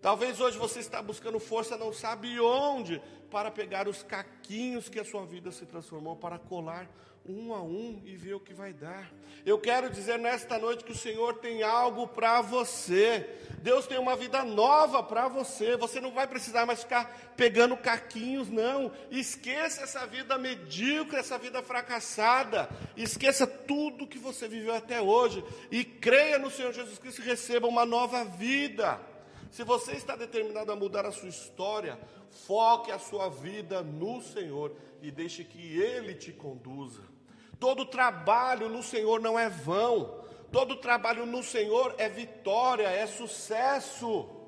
Talvez 0.02 0.42
hoje 0.42 0.58
você 0.58 0.80
está 0.80 1.02
buscando 1.02 1.40
força, 1.40 1.78
não 1.78 1.94
sabe 1.94 2.40
onde, 2.40 3.00
para 3.30 3.52
pegar 3.52 3.88
os 3.88 4.02
caquinhos 4.02 4.90
que 4.90 5.00
a 5.00 5.06
sua 5.06 5.26
vida 5.26 5.52
se 5.52 5.66
transformou, 5.66 6.16
para 6.16 6.40
colar 6.40 6.90
um 7.24 7.54
a 7.54 7.62
um 7.62 8.02
e 8.04 8.16
ver 8.16 8.34
o 8.34 8.40
que 8.40 8.52
vai 8.52 8.74
dar. 8.74 9.12
Eu 9.46 9.60
quero 9.60 9.92
dizer 9.92 10.18
nesta 10.18 10.58
noite 10.58 10.84
que 10.84 10.92
o 10.92 10.98
Senhor 10.98 11.36
tem 11.36 11.62
algo 11.62 12.08
para 12.08 12.42
você. 12.42 13.30
Deus 13.60 13.86
tem 13.86 14.00
uma 14.00 14.16
vida 14.16 14.44
nova 14.44 15.04
para 15.04 15.28
você. 15.28 15.78
Você 15.78 16.02
não 16.02 16.12
vai 16.12 16.26
precisar 16.26 16.66
mais 16.66 16.82
ficar 16.82 17.34
pegando 17.38 17.78
caquinhos, 17.78 18.50
não. 18.50 18.92
Esqueça 19.12 19.84
essa 19.84 20.06
vida 20.08 20.36
medíocre, 20.38 21.18
essa 21.18 21.38
vida 21.38 21.62
fracassada. 21.62 22.68
Esqueça 22.98 23.46
tudo 23.46 24.08
que 24.08 24.18
você 24.18 24.48
viveu 24.48 24.74
até 24.74 25.00
hoje 25.00 25.44
e 25.70 25.84
creia 25.84 26.40
no 26.40 26.50
Senhor 26.50 26.74
Jesus 26.74 26.98
Cristo 26.98 27.22
e 27.22 27.26
receba 27.26 27.68
uma 27.68 27.86
nova 27.86 28.26
vida. 28.26 29.11
Se 29.52 29.66
você 29.66 29.92
está 29.92 30.16
determinado 30.16 30.72
a 30.72 30.76
mudar 30.78 31.06
a 31.06 31.12
sua 31.12 31.28
história, 31.28 32.00
foque 32.48 32.90
a 32.90 32.98
sua 32.98 33.30
vida 33.30 33.82
no 33.82 34.22
Senhor 34.22 34.74
e 35.02 35.12
deixe 35.12 35.44
que 35.44 35.78
Ele 35.78 36.16
te 36.16 36.32
conduza. 36.32 37.04
Todo 37.60 37.86
trabalho 37.86 38.70
no 38.70 38.82
Senhor 38.82 39.20
não 39.20 39.38
é 39.38 39.50
vão, 39.50 40.24
todo 40.54 40.78
trabalho 40.78 41.26
no 41.26 41.44
Senhor 41.44 41.94
é 41.98 42.08
vitória, 42.08 42.88
é 42.88 43.06
sucesso. 43.06 44.41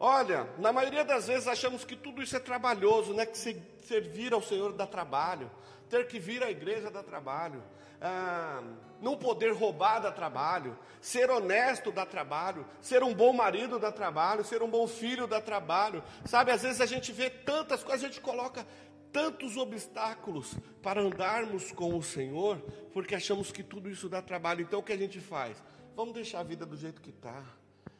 Olha, 0.00 0.48
na 0.58 0.72
maioria 0.72 1.04
das 1.04 1.26
vezes 1.26 1.48
achamos 1.48 1.84
que 1.84 1.96
tudo 1.96 2.22
isso 2.22 2.36
é 2.36 2.40
trabalhoso, 2.40 3.12
né? 3.12 3.26
Que 3.26 3.36
servir 3.36 4.32
ao 4.32 4.42
Senhor 4.42 4.72
dá 4.72 4.86
trabalho, 4.86 5.50
ter 5.88 6.06
que 6.06 6.20
vir 6.20 6.42
à 6.42 6.50
igreja 6.50 6.90
dá 6.90 7.02
trabalho, 7.02 7.62
ah, 8.00 8.62
não 9.00 9.16
poder 9.16 9.52
roubar 9.52 10.00
dá 10.00 10.12
trabalho, 10.12 10.78
ser 11.00 11.30
honesto 11.30 11.90
dá 11.90 12.06
trabalho, 12.06 12.64
ser 12.80 13.02
um 13.02 13.12
bom 13.12 13.32
marido 13.32 13.78
dá 13.78 13.90
trabalho, 13.90 14.44
ser 14.44 14.62
um 14.62 14.70
bom 14.70 14.86
filho 14.86 15.26
dá 15.26 15.40
trabalho. 15.40 16.02
Sabe, 16.24 16.52
às 16.52 16.62
vezes 16.62 16.80
a 16.80 16.86
gente 16.86 17.10
vê 17.10 17.28
tantas 17.28 17.82
coisas, 17.82 18.04
a 18.04 18.06
gente 18.06 18.20
coloca 18.20 18.64
tantos 19.12 19.56
obstáculos 19.56 20.54
para 20.80 21.00
andarmos 21.00 21.72
com 21.72 21.96
o 21.96 22.02
Senhor, 22.02 22.58
porque 22.92 23.16
achamos 23.16 23.50
que 23.50 23.64
tudo 23.64 23.90
isso 23.90 24.08
dá 24.08 24.22
trabalho. 24.22 24.62
Então 24.62 24.78
o 24.78 24.82
que 24.82 24.92
a 24.92 24.96
gente 24.96 25.18
faz? 25.18 25.60
Vamos 25.96 26.14
deixar 26.14 26.40
a 26.40 26.44
vida 26.44 26.64
do 26.64 26.76
jeito 26.76 27.00
que 27.00 27.10
está. 27.10 27.42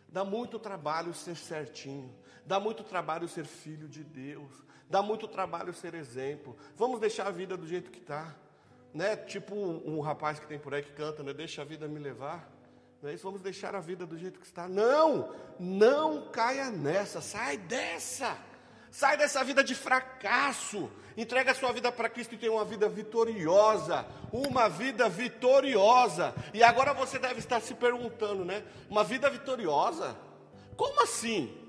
Dá 0.09 0.25
muito 0.25 0.59
trabalho 0.59 1.13
ser 1.13 1.37
certinho, 1.37 2.15
dá 2.45 2.59
muito 2.59 2.83
trabalho 2.83 3.29
ser 3.29 3.45
filho 3.45 3.89
de 3.89 4.03
Deus, 4.03 4.51
dá 4.89 5.03
muito 5.03 5.29
trabalho 5.29 5.73
ser 5.75 5.95
exemplo. 5.95 6.57
Vamos 6.77 6.99
deixar 6.99 7.27
a 7.27 7.31
vida 7.31 7.57
do 7.57 7.67
jeito 7.67 7.91
que 7.91 7.99
está 7.99 8.35
né? 8.93 9.17
Tipo 9.17 9.55
um, 9.55 10.01
rapaz 10.01 10.39
que 10.39 10.47
tem 10.47 10.59
por 10.59 10.75
aí 10.75 10.83
que 10.83 10.93
canta, 10.93 11.23
né? 11.23 11.33
Deixa 11.33 11.63
a 11.63 11.65
vida 11.65 11.87
me 11.87 11.99
levar. 11.99 12.51
Não 13.01 13.11
é 13.11 13.15
isso? 13.15 13.23
Vamos 13.23 13.41
deixar 13.41 13.75
a 13.75 13.81
vida 13.81 14.07
do 14.07 14.19
jeito 14.19 14.41
que 14.41 14.47
está. 14.47 14.69
Não, 14.69 15.33
não 15.59 16.29
caia 16.31 16.71
nessa, 16.71 17.21
sai 17.21 17.57
dessa. 17.57 18.37
Sai 18.91 19.17
dessa 19.17 19.43
vida 19.45 19.63
de 19.63 19.75
fracasso. 19.75 20.91
Entrega 21.17 21.53
a 21.53 21.55
sua 21.55 21.73
vida 21.73 21.91
para 21.91 22.09
Cristo 22.09 22.35
e 22.35 22.39
tenha 22.39 22.53
uma 22.53 22.65
vida 22.65 22.89
vitoriosa. 22.89 24.07
Uma 24.33 24.69
vida 24.69 25.09
vitoriosa. 25.09 26.35
E 26.55 26.63
agora 26.63 26.95
você 26.95 27.19
deve 27.19 27.41
estar 27.41 27.61
se 27.61 27.75
perguntando, 27.75 28.45
né? 28.45 28.65
Uma 28.89 29.05
vida 29.05 29.29
vitoriosa? 29.29 30.17
Como 30.77 31.03
assim? 31.03 31.69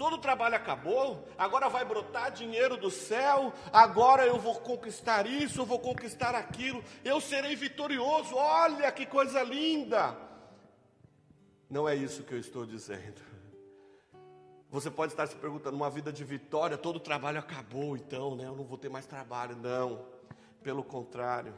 todo 0.00 0.14
o 0.14 0.18
trabalho 0.18 0.56
acabou, 0.56 1.28
agora 1.36 1.68
vai 1.68 1.84
brotar 1.84 2.32
dinheiro 2.32 2.74
do 2.78 2.90
céu, 2.90 3.52
agora 3.70 4.24
eu 4.24 4.38
vou 4.38 4.54
conquistar 4.54 5.26
isso, 5.26 5.60
eu 5.60 5.66
vou 5.66 5.78
conquistar 5.78 6.34
aquilo, 6.34 6.82
eu 7.04 7.20
serei 7.20 7.54
vitorioso, 7.54 8.34
olha 8.34 8.90
que 8.92 9.04
coisa 9.04 9.42
linda. 9.42 10.16
Não 11.68 11.86
é 11.86 11.94
isso 11.94 12.22
que 12.22 12.32
eu 12.32 12.38
estou 12.38 12.64
dizendo. 12.64 13.20
Você 14.70 14.90
pode 14.90 15.12
estar 15.12 15.26
se 15.26 15.34
perguntando, 15.34 15.76
uma 15.76 15.90
vida 15.90 16.12
de 16.12 16.22
vitória, 16.22 16.78
todo 16.78 16.96
o 16.96 17.00
trabalho 17.00 17.38
acabou, 17.38 17.96
então, 17.96 18.36
né? 18.36 18.46
Eu 18.46 18.54
não 18.54 18.64
vou 18.64 18.78
ter 18.78 18.88
mais 18.88 19.04
trabalho. 19.04 19.56
Não, 19.56 20.04
pelo 20.62 20.84
contrário. 20.84 21.52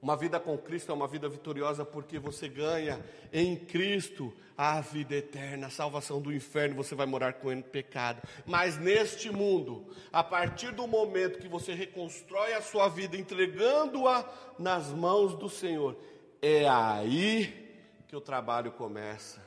Uma 0.00 0.16
vida 0.16 0.38
com 0.38 0.56
Cristo 0.58 0.92
é 0.92 0.94
uma 0.94 1.08
vida 1.08 1.28
vitoriosa 1.28 1.84
porque 1.84 2.18
você 2.18 2.46
ganha 2.48 3.02
em 3.32 3.56
Cristo 3.56 4.32
a 4.56 4.80
vida 4.80 5.16
eterna, 5.16 5.66
a 5.66 5.70
salvação 5.70 6.20
do 6.20 6.32
inferno, 6.32 6.76
você 6.76 6.94
vai 6.94 7.06
morar 7.06 7.32
com 7.32 7.50
ele 7.50 7.62
no 7.62 7.66
pecado. 7.66 8.22
Mas 8.46 8.78
neste 8.78 9.30
mundo, 9.30 9.86
a 10.12 10.22
partir 10.22 10.72
do 10.72 10.86
momento 10.86 11.38
que 11.38 11.48
você 11.48 11.74
reconstrói 11.74 12.52
a 12.52 12.62
sua 12.62 12.88
vida 12.88 13.16
entregando-a 13.16 14.24
nas 14.58 14.88
mãos 14.90 15.34
do 15.34 15.48
Senhor, 15.48 15.96
é 16.40 16.68
aí 16.68 17.82
que 18.06 18.14
o 18.14 18.20
trabalho 18.20 18.72
começa. 18.72 19.43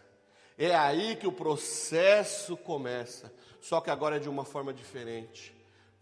É 0.57 0.75
aí 0.75 1.15
que 1.15 1.27
o 1.27 1.31
processo 1.31 2.57
começa. 2.57 3.31
Só 3.61 3.81
que 3.81 3.89
agora 3.89 4.15
é 4.15 4.19
de 4.19 4.29
uma 4.29 4.45
forma 4.45 4.73
diferente. 4.73 5.55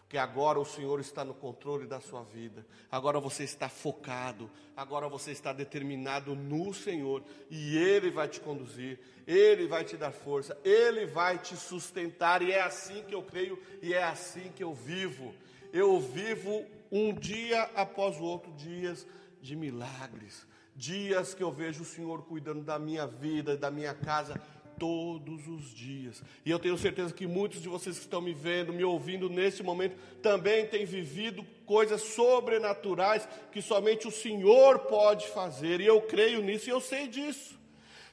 Porque 0.06 0.20
agora 0.20 0.60
o 0.60 0.66
Senhor 0.66 1.00
está 1.00 1.26
no 1.26 1.34
controle 1.34 1.88
da 1.88 2.00
sua 2.00 2.22
vida, 2.22 2.64
agora 2.92 3.20
você 3.20 3.44
está 3.44 3.68
focado, 3.68 4.52
agora 4.78 5.10
você 5.10 5.32
está 5.32 5.52
determinado 5.52 6.36
no 6.36 6.74
Senhor, 6.76 7.24
e 7.50 7.76
Ele 7.76 8.12
vai 8.12 8.28
te 8.28 8.40
conduzir, 8.40 9.00
Ele 9.26 9.66
vai 9.66 9.84
te 9.84 9.98
dar 9.98 10.12
força, 10.12 10.56
Ele 10.64 11.08
vai 11.08 11.40
te 11.40 11.58
sustentar, 11.58 12.44
e 12.44 12.52
é 12.52 12.62
assim 12.62 13.04
que 13.04 13.16
eu 13.16 13.24
creio, 13.24 13.60
e 13.82 13.96
é 13.96 14.04
assim 14.04 14.52
que 14.56 14.64
eu 14.64 14.76
vivo. 14.76 15.34
Eu 15.74 16.00
vivo 16.00 16.64
um 16.92 17.12
dia 17.12 17.64
após 17.76 18.18
o 18.18 18.24
outro, 18.24 18.54
dias 18.54 19.08
de 19.42 19.56
milagres, 19.56 20.46
dias 20.76 21.34
que 21.34 21.42
eu 21.42 21.52
vejo 21.52 21.84
o 21.84 21.86
Senhor 21.86 22.24
cuidando 22.24 22.62
da 22.62 22.78
minha 22.78 23.08
vida, 23.08 23.56
da 23.56 23.72
minha 23.72 23.94
casa, 23.94 24.40
todos 24.78 25.48
os 25.48 25.74
dias. 25.74 26.22
E 26.46 26.52
eu 26.52 26.60
tenho 26.60 26.78
certeza 26.78 27.14
que 27.14 27.26
muitos 27.26 27.62
de 27.62 27.70
vocês 27.70 27.98
que 27.98 28.04
estão 28.04 28.22
me 28.22 28.34
vendo, 28.34 28.74
me 28.74 28.84
ouvindo 28.84 29.30
nesse 29.30 29.64
momento, 29.64 29.96
também 30.22 30.68
têm 30.68 30.86
vivido 30.86 31.46
coisas 31.66 32.02
sobrenaturais 32.02 33.28
que 33.52 33.62
somente 33.62 34.08
o 34.08 34.12
Senhor 34.12 34.80
pode 34.80 35.28
fazer. 35.30 35.80
E 35.80 35.86
eu 35.86 36.02
creio 36.02 36.42
nisso 36.42 36.70
e 36.70 36.72
eu 36.72 36.82
sei 36.82 37.08
disso. 37.08 37.58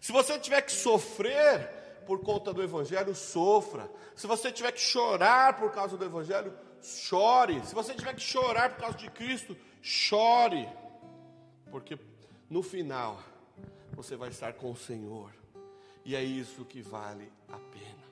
Se 0.01 0.13
você 0.13 0.39
tiver 0.39 0.63
que 0.63 0.73
sofrer 0.73 1.69
por 2.07 2.21
conta 2.21 2.53
do 2.53 2.63
Evangelho, 2.63 3.15
sofra. 3.15 3.91
Se 4.15 4.27
você 4.27 4.51
tiver 4.51 4.73
que 4.73 4.81
chorar 4.81 5.57
por 5.57 5.71
causa 5.71 5.97
do 5.97 6.05
Evangelho, 6.05 6.53
chore. 6.83 7.61
Se 7.65 7.75
você 7.75 7.95
tiver 7.95 8.15
que 8.15 8.23
chorar 8.23 8.71
por 8.71 8.81
causa 8.81 8.99
de 8.99 9.11
Cristo, 9.11 9.57
chore. 9.81 10.69
Porque 11.71 11.97
no 12.53 12.63
final, 12.63 13.19
você 13.95 14.15
vai 14.15 14.29
estar 14.29 14.53
com 14.53 14.71
o 14.71 14.77
Senhor. 14.77 15.33
E 16.05 16.15
é 16.15 16.23
isso 16.23 16.67
que 16.67 16.83
vale 16.83 17.33
a 17.49 17.57
pena. 17.57 18.05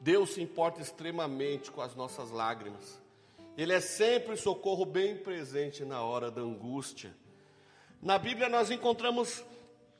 Deus 0.00 0.30
se 0.30 0.40
importa 0.40 0.80
extremamente 0.80 1.70
com 1.70 1.82
as 1.82 1.94
nossas 1.94 2.30
lágrimas. 2.30 2.98
Ele 3.54 3.74
é 3.74 3.80
sempre 3.80 4.34
socorro 4.34 4.86
bem 4.86 5.14
presente 5.14 5.84
na 5.84 6.00
hora 6.00 6.30
da 6.30 6.40
angústia. 6.40 7.14
Na 8.00 8.16
Bíblia 8.16 8.48
nós 8.48 8.70
encontramos 8.70 9.44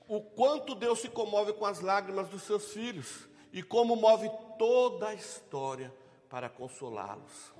o 0.08 0.23
quanto 0.23 0.75
Deus 0.75 1.00
se 1.00 1.11
comove 1.11 1.52
com 1.52 1.66
as 1.66 1.80
lágrimas 1.82 2.30
dos 2.30 2.44
seus 2.44 2.73
filhos 2.73 3.28
e 3.52 3.62
como 3.62 3.94
move 3.94 4.30
toda 4.58 5.08
a 5.08 5.14
história 5.14 5.92
para 6.30 6.49
consolá-los. 6.49 7.52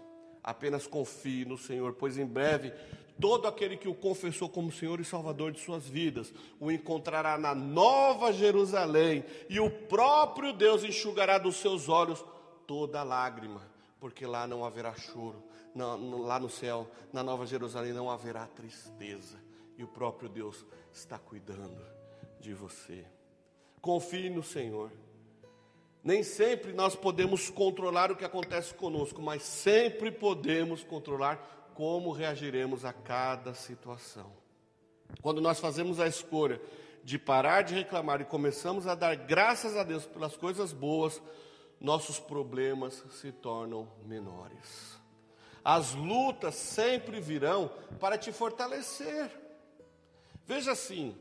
Apenas 0.43 0.87
confie 0.87 1.45
no 1.45 1.59
Senhor, 1.59 1.93
pois 1.93 2.17
em 2.17 2.25
breve 2.25 2.73
Todo 3.21 3.49
aquele 3.49 3.77
que 3.77 3.89
o 3.89 3.95
confessou 3.95 4.49
como 4.49 4.71
Senhor 4.71 5.01
e 5.01 5.05
Salvador 5.05 5.51
de 5.51 5.61
suas 5.61 5.89
vidas 5.89 6.33
o 6.61 6.71
encontrará 6.71 7.37
na 7.37 7.55
nova 7.55 8.33
Jerusalém, 8.33 9.25
e 9.49 9.59
o 9.59 9.71
próprio 9.71 10.53
Deus 10.53 10.85
enxugará 10.85 11.37
dos 11.37 11.57
seus 11.57 11.89
olhos 11.89 12.25
toda 12.67 13.03
lágrima, 13.03 13.63
porque 13.99 14.25
lá 14.25 14.47
não 14.47 14.65
haverá 14.65 14.95
choro, 14.95 15.43
não, 15.75 16.23
lá 16.23 16.39
no 16.39 16.49
céu, 16.49 16.89
na 17.13 17.23
nova 17.23 17.45
Jerusalém, 17.45 17.93
não 17.93 18.09
haverá 18.09 18.47
tristeza, 18.47 19.39
e 19.77 19.83
o 19.83 19.89
próprio 19.89 20.29
Deus 20.29 20.65
está 20.93 21.19
cuidando 21.19 21.85
de 22.39 22.55
você. 22.55 23.05
Confie 23.81 24.31
no 24.31 24.43
Senhor. 24.43 24.93
Nem 26.03 26.23
sempre 26.23 26.73
nós 26.73 26.95
podemos 26.95 27.51
controlar 27.51 28.13
o 28.13 28.17
que 28.17 28.25
acontece 28.25 28.73
conosco, 28.75 29.21
mas 29.21 29.43
sempre 29.43 30.11
podemos 30.13 30.85
controlar 30.85 31.58
como 31.79 32.11
reagiremos 32.11 32.85
a 32.85 32.93
cada 32.93 33.55
situação. 33.55 34.33
Quando 35.23 35.41
nós 35.41 35.61
fazemos 35.61 36.01
a 36.01 36.09
escolha 36.09 36.61
de 37.05 37.21
parar 37.21 37.63
de 37.63 37.73
reclamar 37.73 38.21
e 38.21 38.25
começamos 38.25 38.89
a 38.89 38.97
dar 38.97 39.15
graças 39.15 39.77
a 39.77 39.85
Deus 39.85 40.05
pelas 40.05 40.37
coisas 40.37 40.73
boas, 40.73 41.23
nossos 41.81 42.19
problemas 42.19 43.05
se 43.13 43.31
tornam 43.31 43.89
menores. 44.05 44.99
As 45.65 45.95
lutas 45.95 46.57
sempre 46.57 47.21
virão 47.21 47.71
para 48.01 48.19
te 48.19 48.33
fortalecer. 48.33 49.31
Veja 50.45 50.73
assim, 50.73 51.17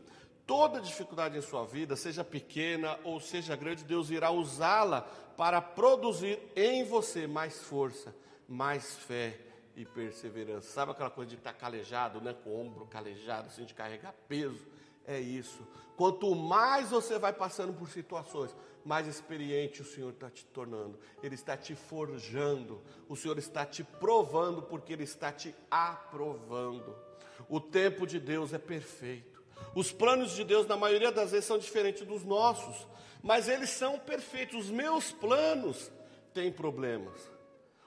toda 0.47 0.81
dificuldade 0.81 1.37
em 1.37 1.41
sua 1.41 1.65
vida, 1.65 1.95
seja 1.95 2.23
pequena 2.23 2.97
ou 3.03 3.19
seja 3.19 3.55
grande, 3.55 3.83
Deus 3.83 4.09
irá 4.09 4.31
usá-la 4.31 5.01
para 5.37 5.61
produzir 5.61 6.39
em 6.55 6.83
você 6.83 7.27
mais 7.27 7.61
força, 7.61 8.15
mais 8.49 8.95
fé 8.95 9.45
e 9.77 9.85
perseverança. 9.85 10.71
Sabe 10.71 10.91
aquela 10.91 11.11
coisa 11.11 11.29
de 11.29 11.35
estar 11.35 11.53
calejado, 11.53 12.19
né? 12.19 12.35
Com 12.43 12.49
o 12.49 12.59
ombro 12.59 12.87
calejado, 12.87 13.47
assim, 13.47 13.63
de 13.63 13.75
carregar 13.75 14.13
peso? 14.27 14.65
É 15.05 15.19
isso. 15.19 15.65
Quanto 15.95 16.35
mais 16.35 16.89
você 16.89 17.17
vai 17.19 17.31
passando 17.31 17.71
por 17.73 17.87
situações, 17.87 18.53
mais 18.83 19.07
experiente 19.07 19.83
o 19.83 19.85
Senhor 19.85 20.09
está 20.09 20.31
te 20.31 20.43
tornando. 20.45 20.99
Ele 21.21 21.35
está 21.35 21.55
te 21.55 21.75
forjando. 21.75 22.81
O 23.07 23.15
Senhor 23.15 23.37
está 23.37 23.65
te 23.65 23.83
provando, 23.83 24.63
porque 24.63 24.93
Ele 24.93 25.03
está 25.03 25.31
te 25.31 25.53
aprovando. 25.69 26.95
O 27.47 27.61
tempo 27.61 28.07
de 28.07 28.19
Deus 28.19 28.53
é 28.53 28.57
perfeito. 28.57 29.43
Os 29.75 29.91
planos 29.91 30.31
de 30.31 30.43
Deus, 30.43 30.65
na 30.65 30.75
maioria 30.75 31.11
das 31.11 31.31
vezes, 31.31 31.45
são 31.45 31.59
diferentes 31.59 32.05
dos 32.05 32.23
nossos, 32.23 32.87
mas 33.21 33.47
eles 33.47 33.69
são 33.69 33.99
perfeitos. 33.99 34.65
Os 34.65 34.71
meus 34.71 35.11
planos 35.11 35.91
têm 36.33 36.51
problemas. 36.51 37.15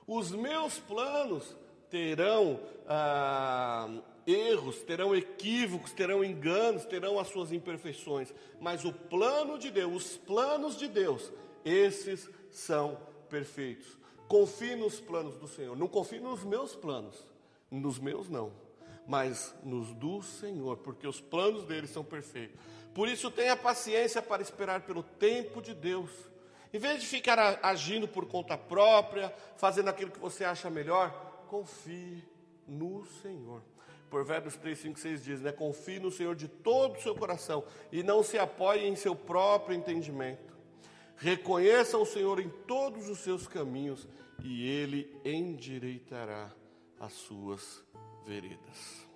Os 0.06 0.30
meus 0.30 0.78
planos 0.78 1.56
terão 1.90 2.60
ah, 2.88 3.88
erros, 4.26 4.82
terão 4.82 5.14
equívocos, 5.14 5.92
terão 5.92 6.24
enganos, 6.24 6.84
terão 6.84 7.18
as 7.18 7.28
suas 7.28 7.52
imperfeições, 7.52 8.32
mas 8.60 8.84
o 8.84 8.92
plano 8.92 9.58
de 9.58 9.70
Deus, 9.70 9.94
os 9.94 10.16
planos 10.16 10.76
de 10.76 10.88
Deus, 10.88 11.32
esses 11.64 12.28
são 12.50 12.98
perfeitos. 13.28 13.98
Confie 14.28 14.76
nos 14.76 15.00
planos 15.00 15.36
do 15.36 15.48
Senhor, 15.48 15.76
não 15.76 15.88
confie 15.88 16.20
nos 16.20 16.44
meus 16.44 16.74
planos, 16.76 17.16
nos 17.70 17.98
meus 17.98 18.28
não, 18.28 18.52
mas 19.06 19.54
nos 19.64 19.92
do 19.94 20.22
Senhor, 20.22 20.76
porque 20.78 21.06
os 21.06 21.20
planos 21.20 21.64
dele 21.64 21.88
são 21.88 22.04
perfeitos. 22.04 22.56
Por 22.94 23.08
isso 23.08 23.30
tenha 23.30 23.56
paciência 23.56 24.22
para 24.22 24.42
esperar 24.42 24.82
pelo 24.82 25.02
tempo 25.02 25.60
de 25.60 25.74
Deus. 25.74 26.10
Em 26.72 26.78
vez 26.78 27.00
de 27.00 27.06
ficar 27.06 27.58
agindo 27.62 28.06
por 28.06 28.26
conta 28.26 28.56
própria, 28.56 29.34
fazendo 29.56 29.88
aquilo 29.88 30.12
que 30.12 30.18
você 30.20 30.44
acha 30.44 30.70
melhor, 30.70 31.29
confie 31.50 32.22
no 32.68 33.04
Senhor. 33.20 33.60
Provérbios 34.08 34.56
3, 34.56 34.78
5, 34.78 35.00
6 35.00 35.24
diz, 35.24 35.40
né? 35.40 35.50
Confie 35.50 35.98
no 35.98 36.10
Senhor 36.10 36.36
de 36.36 36.46
todo 36.46 36.96
o 36.96 37.02
seu 37.02 37.14
coração 37.14 37.64
e 37.90 38.04
não 38.04 38.22
se 38.22 38.38
apoie 38.38 38.86
em 38.86 38.94
seu 38.94 39.16
próprio 39.16 39.76
entendimento. 39.76 40.56
Reconheça 41.16 41.98
o 41.98 42.06
Senhor 42.06 42.38
em 42.40 42.48
todos 42.48 43.08
os 43.08 43.18
seus 43.18 43.48
caminhos 43.48 44.08
e 44.44 44.66
Ele 44.68 45.20
endireitará 45.24 46.52
as 47.00 47.12
suas 47.14 47.84
veredas. 48.24 49.06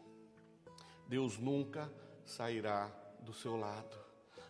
Deus 1.06 1.38
nunca 1.38 1.90
sairá 2.24 2.90
do 3.20 3.32
seu 3.32 3.56
lado. 3.56 3.96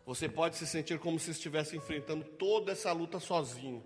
Você 0.07 0.29
pode 0.29 0.57
se 0.57 0.67
sentir 0.67 0.99
como 0.99 1.19
se 1.19 1.31
estivesse 1.31 1.77
enfrentando 1.77 2.25
toda 2.25 2.73
essa 2.73 2.93
luta 2.93 3.21
sozinho. 3.21 3.85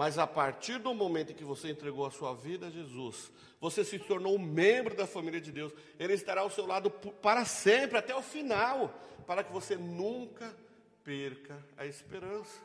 Mas 0.00 0.16
a 0.16 0.26
partir 0.26 0.78
do 0.78 0.94
momento 0.94 1.32
em 1.32 1.34
que 1.34 1.44
você 1.44 1.68
entregou 1.68 2.06
a 2.06 2.10
sua 2.10 2.32
vida 2.32 2.68
a 2.68 2.70
Jesus, 2.70 3.30
você 3.60 3.84
se 3.84 3.98
tornou 3.98 4.34
um 4.34 4.38
membro 4.38 4.96
da 4.96 5.06
família 5.06 5.38
de 5.38 5.52
Deus, 5.52 5.74
Ele 5.98 6.14
estará 6.14 6.40
ao 6.40 6.48
seu 6.48 6.64
lado 6.64 6.90
para 6.90 7.44
sempre, 7.44 7.98
até 7.98 8.16
o 8.16 8.22
final, 8.22 8.94
para 9.26 9.44
que 9.44 9.52
você 9.52 9.76
nunca 9.76 10.56
perca 11.04 11.62
a 11.76 11.84
esperança. 11.84 12.62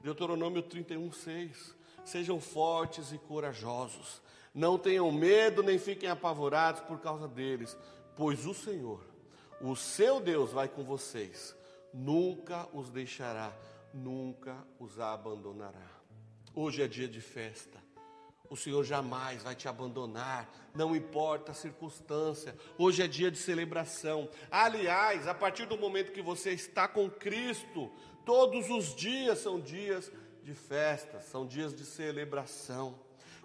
Deuteronômio 0.00 0.62
31, 0.62 1.10
6. 1.10 1.74
Sejam 2.04 2.40
fortes 2.40 3.10
e 3.10 3.18
corajosos, 3.18 4.22
não 4.54 4.78
tenham 4.78 5.10
medo 5.10 5.64
nem 5.64 5.80
fiquem 5.80 6.08
apavorados 6.08 6.82
por 6.82 7.00
causa 7.00 7.26
deles, 7.26 7.76
pois 8.14 8.46
o 8.46 8.54
Senhor, 8.54 9.00
o 9.60 9.74
seu 9.74 10.20
Deus, 10.20 10.52
vai 10.52 10.68
com 10.68 10.84
vocês, 10.84 11.52
nunca 11.92 12.68
os 12.72 12.90
deixará, 12.90 13.52
nunca 13.92 14.56
os 14.78 15.00
abandonará. 15.00 15.96
Hoje 16.58 16.82
é 16.82 16.88
dia 16.88 17.06
de 17.06 17.20
festa. 17.20 17.78
O 18.48 18.56
Senhor 18.56 18.82
jamais 18.82 19.42
vai 19.42 19.54
te 19.54 19.68
abandonar, 19.68 20.50
não 20.74 20.96
importa 20.96 21.52
a 21.52 21.54
circunstância. 21.54 22.56
Hoje 22.78 23.02
é 23.02 23.06
dia 23.06 23.30
de 23.30 23.36
celebração. 23.36 24.26
Aliás, 24.50 25.28
a 25.28 25.34
partir 25.34 25.66
do 25.66 25.76
momento 25.76 26.12
que 26.12 26.22
você 26.22 26.52
está 26.52 26.88
com 26.88 27.10
Cristo, 27.10 27.92
todos 28.24 28.70
os 28.70 28.96
dias 28.96 29.38
são 29.40 29.60
dias 29.60 30.10
de 30.42 30.54
festa, 30.54 31.20
são 31.20 31.46
dias 31.46 31.74
de 31.74 31.84
celebração. 31.84 32.98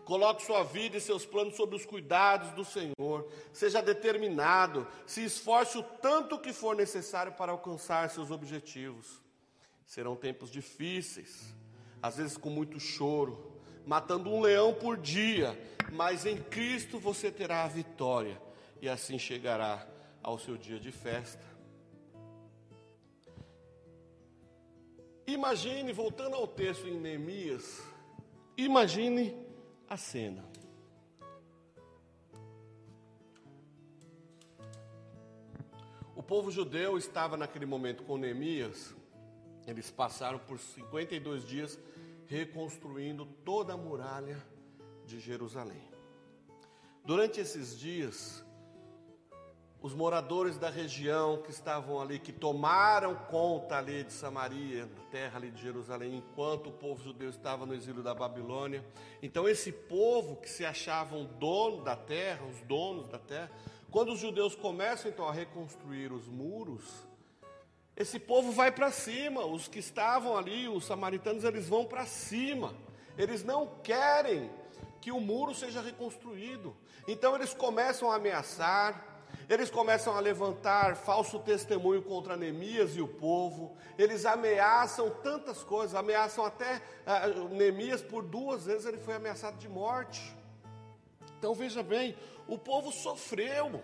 Coloque 0.06 0.46
sua 0.46 0.64
vida 0.64 0.96
e 0.96 1.02
seus 1.02 1.26
planos 1.26 1.58
sob 1.58 1.76
os 1.76 1.86
cuidados 1.86 2.52
do 2.54 2.64
Senhor. 2.64 3.30
Seja 3.52 3.82
determinado, 3.82 4.88
se 5.06 5.22
esforce 5.22 5.78
o 5.78 5.84
tanto 5.84 6.40
que 6.40 6.54
for 6.54 6.78
necessário 6.78 7.34
para 7.34 7.52
alcançar 7.52 8.10
seus 8.10 8.32
objetivos. 8.32 9.22
Serão 9.86 10.16
tempos 10.16 10.50
difíceis 10.50 11.60
às 12.02 12.18
vezes 12.18 12.38
com 12.38 12.50
muito 12.50 12.80
choro, 12.80 13.52
matando 13.86 14.30
um 14.30 14.42
leão 14.42 14.74
por 14.74 14.98
dia, 14.98 15.58
mas 15.92 16.26
em 16.26 16.38
Cristo 16.38 17.00
você 17.00 17.32
terá 17.32 17.64
a 17.64 17.68
vitória 17.68 18.42
e 18.82 18.90
assim 18.90 19.20
chegará 19.20 19.88
ao 20.24 20.40
seu 20.40 20.58
dia 20.58 20.80
de 20.80 20.92
festa. 20.92 21.52
Imagine, 25.28 25.94
voltando 25.94 26.36
ao 26.36 26.48
texto 26.48 26.88
em 26.88 27.00
Neemias, 27.00 27.82
imagine 28.58 29.36
a 29.88 29.96
cena. 29.96 30.44
O 36.16 36.24
povo 36.24 36.52
judeu 36.52 36.98
estava 36.98 37.38
naquele 37.38 37.66
momento 37.66 38.04
com 38.04 38.18
Neemias, 38.18 38.96
eles 39.66 39.90
passaram 39.90 40.40
por 40.40 40.60
52 40.60 41.46
dias 41.46 41.80
reconstruindo 42.32 43.26
toda 43.44 43.74
a 43.74 43.78
muralha 43.78 44.42
de 45.06 45.20
Jerusalém. 45.20 45.92
Durante 47.04 47.42
esses 47.42 47.78
dias, 47.78 48.42
os 49.82 49.94
moradores 49.94 50.58
da 50.58 50.70
região 50.70 51.42
que 51.42 51.52
estavam 51.52 52.00
ali, 52.00 52.20
que 52.20 52.32
tomaram 52.32 53.16
conta 53.30 53.78
ali 53.78 54.06
de 54.06 54.14
Samaria, 54.14 54.86
da 54.86 55.02
terra 55.12 55.40
ali 55.40 55.52
de 55.52 55.62
Jerusalém, 55.62 56.16
enquanto 56.16 56.68
o 56.68 56.72
povo 56.72 57.04
judeu 57.04 57.30
estava 57.30 57.66
no 57.66 57.74
exílio 57.74 58.02
da 58.02 58.16
Babilônia. 58.16 58.82
Então, 59.22 59.50
esse 59.50 59.74
povo 59.74 60.38
que 60.38 60.50
se 60.50 60.64
achavam 60.64 61.26
dono 61.38 61.84
da 61.84 61.98
terra, 61.98 62.46
os 62.46 62.62
donos 62.62 63.10
da 63.10 63.20
terra, 63.20 63.52
quando 63.90 64.14
os 64.14 64.20
judeus 64.20 64.56
começam 64.56 65.12
então 65.12 65.28
a 65.28 65.34
reconstruir 65.34 66.14
os 66.14 66.30
muros, 66.30 67.11
esse 68.02 68.18
povo 68.20 68.52
vai 68.52 68.72
para 68.72 68.92
cima, 68.92 69.46
os 69.46 69.68
que 69.68 69.78
estavam 69.78 70.36
ali, 70.36 70.68
os 70.68 70.86
samaritanos, 70.86 71.44
eles 71.44 71.68
vão 71.68 71.86
para 71.86 72.04
cima. 72.08 72.74
Eles 73.16 73.44
não 73.44 73.68
querem 73.84 74.50
que 75.00 75.12
o 75.12 75.20
muro 75.20 75.54
seja 75.54 75.82
reconstruído. 75.82 76.76
Então 77.08 77.36
eles 77.36 77.54
começam 77.54 78.12
a 78.12 78.16
ameaçar, 78.16 79.24
eles 79.48 79.70
começam 79.70 80.18
a 80.18 80.20
levantar 80.20 80.96
falso 80.96 81.38
testemunho 81.42 82.02
contra 82.02 82.36
Neemias 82.36 82.96
e 82.96 83.02
o 83.02 83.08
povo. 83.08 83.78
Eles 84.00 84.26
ameaçam 84.26 85.12
tantas 85.22 85.64
coisas, 85.64 85.94
ameaçam 85.94 86.44
até 86.44 86.82
uh, 87.06 87.50
Neemias 87.50 88.02
por 88.02 88.24
duas 88.24 88.66
vezes 88.66 88.88
ele 88.88 88.98
foi 88.98 89.14
ameaçado 89.14 89.60
de 89.60 89.70
morte. 89.70 90.36
Então 91.38 91.54
veja 91.54 91.84
bem, 91.84 92.18
o 92.48 92.58
povo 92.58 92.92
sofreu. 92.92 93.80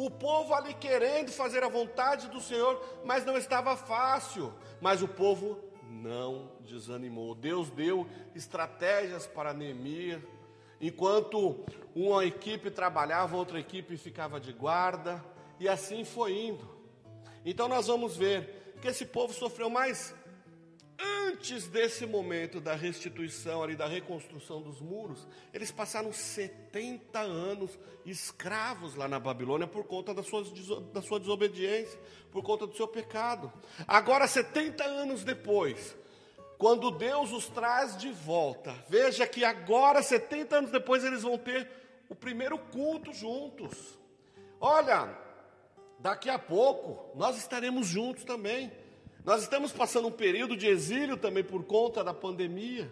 O 0.00 0.10
povo 0.10 0.54
ali 0.54 0.72
querendo 0.74 1.30
fazer 1.30 1.62
a 1.62 1.68
vontade 1.68 2.28
do 2.28 2.40
Senhor, 2.40 2.80
mas 3.04 3.24
não 3.24 3.36
estava 3.36 3.76
fácil. 3.76 4.52
Mas 4.80 5.02
o 5.02 5.08
povo 5.08 5.58
não 5.90 6.50
desanimou. 6.60 7.34
Deus 7.34 7.70
deu 7.70 8.06
estratégias 8.34 9.26
para 9.26 9.52
Neemias 9.52 10.22
Enquanto 10.80 11.62
uma 11.94 12.24
equipe 12.24 12.70
trabalhava, 12.70 13.36
outra 13.36 13.60
equipe 13.60 13.98
ficava 13.98 14.40
de 14.40 14.50
guarda, 14.50 15.22
e 15.58 15.68
assim 15.68 16.04
foi 16.04 16.32
indo. 16.32 16.66
Então 17.44 17.68
nós 17.68 17.86
vamos 17.86 18.16
ver 18.16 18.74
que 18.80 18.88
esse 18.88 19.04
povo 19.04 19.34
sofreu 19.34 19.68
mais 19.68 20.14
antes 21.02 21.66
desse 21.68 22.04
momento 22.06 22.60
da 22.60 22.74
restituição 22.74 23.62
ali, 23.62 23.76
da 23.76 23.86
reconstrução 23.86 24.60
dos 24.60 24.80
muros, 24.80 25.26
eles 25.52 25.70
passaram 25.70 26.12
70 26.12 27.18
anos 27.18 27.78
escravos 28.04 28.94
lá 28.94 29.08
na 29.08 29.18
Babilônia 29.18 29.66
por 29.66 29.84
conta 29.84 30.12
da 30.12 30.22
sua, 30.22 30.44
da 30.92 31.00
sua 31.00 31.18
desobediência, 31.20 31.98
por 32.30 32.42
conta 32.42 32.66
do 32.66 32.76
seu 32.76 32.88
pecado. 32.88 33.52
Agora, 33.86 34.26
70 34.26 34.84
anos 34.84 35.24
depois, 35.24 35.96
quando 36.58 36.90
Deus 36.90 37.32
os 37.32 37.48
traz 37.48 37.96
de 37.96 38.10
volta, 38.10 38.74
veja 38.88 39.26
que 39.26 39.44
agora, 39.44 40.02
70 40.02 40.56
anos 40.56 40.70
depois, 40.70 41.04
eles 41.04 41.22
vão 41.22 41.38
ter 41.38 41.68
o 42.08 42.14
primeiro 42.14 42.58
culto 42.58 43.12
juntos. 43.12 43.98
Olha, 44.60 45.16
daqui 45.98 46.28
a 46.28 46.38
pouco 46.38 47.16
nós 47.16 47.38
estaremos 47.38 47.86
juntos 47.86 48.24
também. 48.24 48.70
Nós 49.24 49.42
estamos 49.42 49.72
passando 49.72 50.08
um 50.08 50.12
período 50.12 50.56
de 50.56 50.66
exílio 50.66 51.16
também 51.16 51.44
por 51.44 51.64
conta 51.64 52.02
da 52.02 52.14
pandemia. 52.14 52.90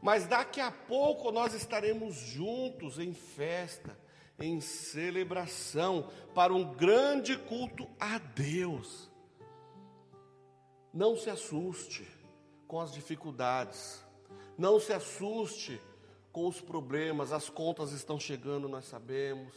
Mas 0.00 0.26
daqui 0.26 0.60
a 0.60 0.70
pouco 0.70 1.32
nós 1.32 1.54
estaremos 1.54 2.14
juntos 2.14 2.98
em 2.98 3.12
festa, 3.12 3.98
em 4.38 4.60
celebração, 4.60 6.08
para 6.34 6.54
um 6.54 6.74
grande 6.74 7.36
culto 7.36 7.88
a 7.98 8.18
Deus. 8.18 9.10
Não 10.92 11.16
se 11.16 11.28
assuste 11.30 12.06
com 12.66 12.80
as 12.80 12.92
dificuldades, 12.92 14.04
não 14.56 14.78
se 14.78 14.92
assuste 14.92 15.80
com 16.32 16.46
os 16.46 16.60
problemas, 16.60 17.32
as 17.32 17.48
contas 17.48 17.92
estão 17.92 18.18
chegando, 18.18 18.68
nós 18.68 18.84
sabemos, 18.84 19.54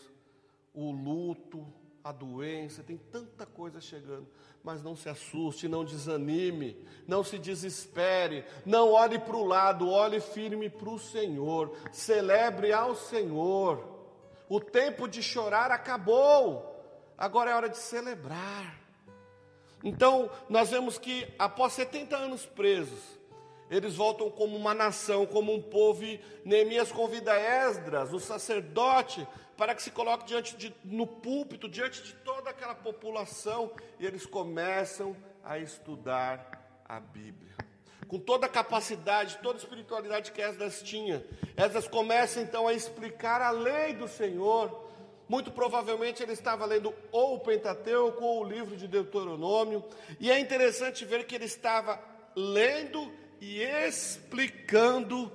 o 0.74 0.92
luto, 0.92 1.68
a 2.04 2.12
doença, 2.12 2.82
tem 2.82 2.98
tanta 2.98 3.46
coisa 3.46 3.80
chegando, 3.80 4.28
mas 4.64 4.84
não 4.84 4.96
se 4.96 5.10
assuste, 5.10 5.68
não 5.68 5.84
desanime, 5.84 6.86
não 7.08 7.24
se 7.24 7.38
desespere, 7.40 8.46
não 8.66 8.92
olhe 8.92 9.18
para 9.18 9.36
o 9.36 9.46
lado, 9.46 9.90
olhe 9.90 10.20
firme 10.20 10.70
para 10.70 10.90
o 10.90 11.00
Senhor, 11.00 11.76
celebre 11.92 12.72
ao 12.72 12.96
Senhor. 12.96 13.84
O 14.48 14.60
tempo 14.60 15.08
de 15.08 15.24
chorar 15.24 15.72
acabou, 15.72 16.84
agora 17.18 17.52
é 17.52 17.56
hora 17.56 17.70
de 17.70 17.78
celebrar. 17.78 18.80
Então, 19.84 20.30
nós 20.48 20.70
vemos 20.70 20.98
que 20.98 21.28
após 21.40 21.74
70 21.74 22.16
anos 22.16 22.46
presos, 22.46 23.21
eles 23.72 23.96
voltam 23.96 24.30
como 24.30 24.58
uma 24.58 24.74
nação, 24.74 25.26
como 25.26 25.54
um 25.54 25.62
povo, 25.62 26.04
e 26.04 26.20
Neemias 26.44 26.92
convida 26.92 27.34
Esdras, 27.40 28.12
o 28.12 28.20
sacerdote, 28.20 29.26
para 29.56 29.74
que 29.74 29.82
se 29.82 29.90
coloque 29.90 30.26
diante 30.26 30.58
de, 30.58 30.76
no 30.84 31.08
púlpito, 31.08 31.70
diante 31.70 32.04
de 32.04 32.14
toda 32.16 32.50
aquela 32.50 32.76
população, 32.76 33.72
e 33.98 34.06
eles 34.06 34.26
começam 34.26 35.16
a 35.42 35.58
estudar 35.58 36.84
a 36.84 37.00
Bíblia. 37.00 37.56
Com 38.10 38.20
toda 38.20 38.46
a 38.46 38.50
capacidade, 38.50 39.40
toda 39.42 39.58
a 39.58 39.62
espiritualidade 39.62 40.34
que 40.34 40.42
Esdras 40.42 40.82
tinha, 40.82 41.26
Esdras 41.56 41.88
começa 41.88 42.42
então 42.42 42.68
a 42.68 42.74
explicar 42.74 43.42
a 43.42 43.52
lei 43.52 43.94
do 43.94 44.08
Senhor. 44.08 44.90
Muito 45.30 45.50
provavelmente 45.50 46.22
ele 46.22 46.34
estava 46.34 46.66
lendo 46.66 46.94
ou 47.10 47.36
o 47.36 47.40
Pentateuco 47.40 48.22
ou 48.22 48.42
o 48.42 48.44
livro 48.44 48.76
de 48.76 48.86
Deuteronômio, 48.86 49.82
e 50.20 50.30
é 50.30 50.38
interessante 50.38 51.06
ver 51.06 51.26
que 51.26 51.36
ele 51.36 51.46
estava 51.46 51.98
lendo 52.36 53.21
e 53.42 53.64
explicando 53.64 55.32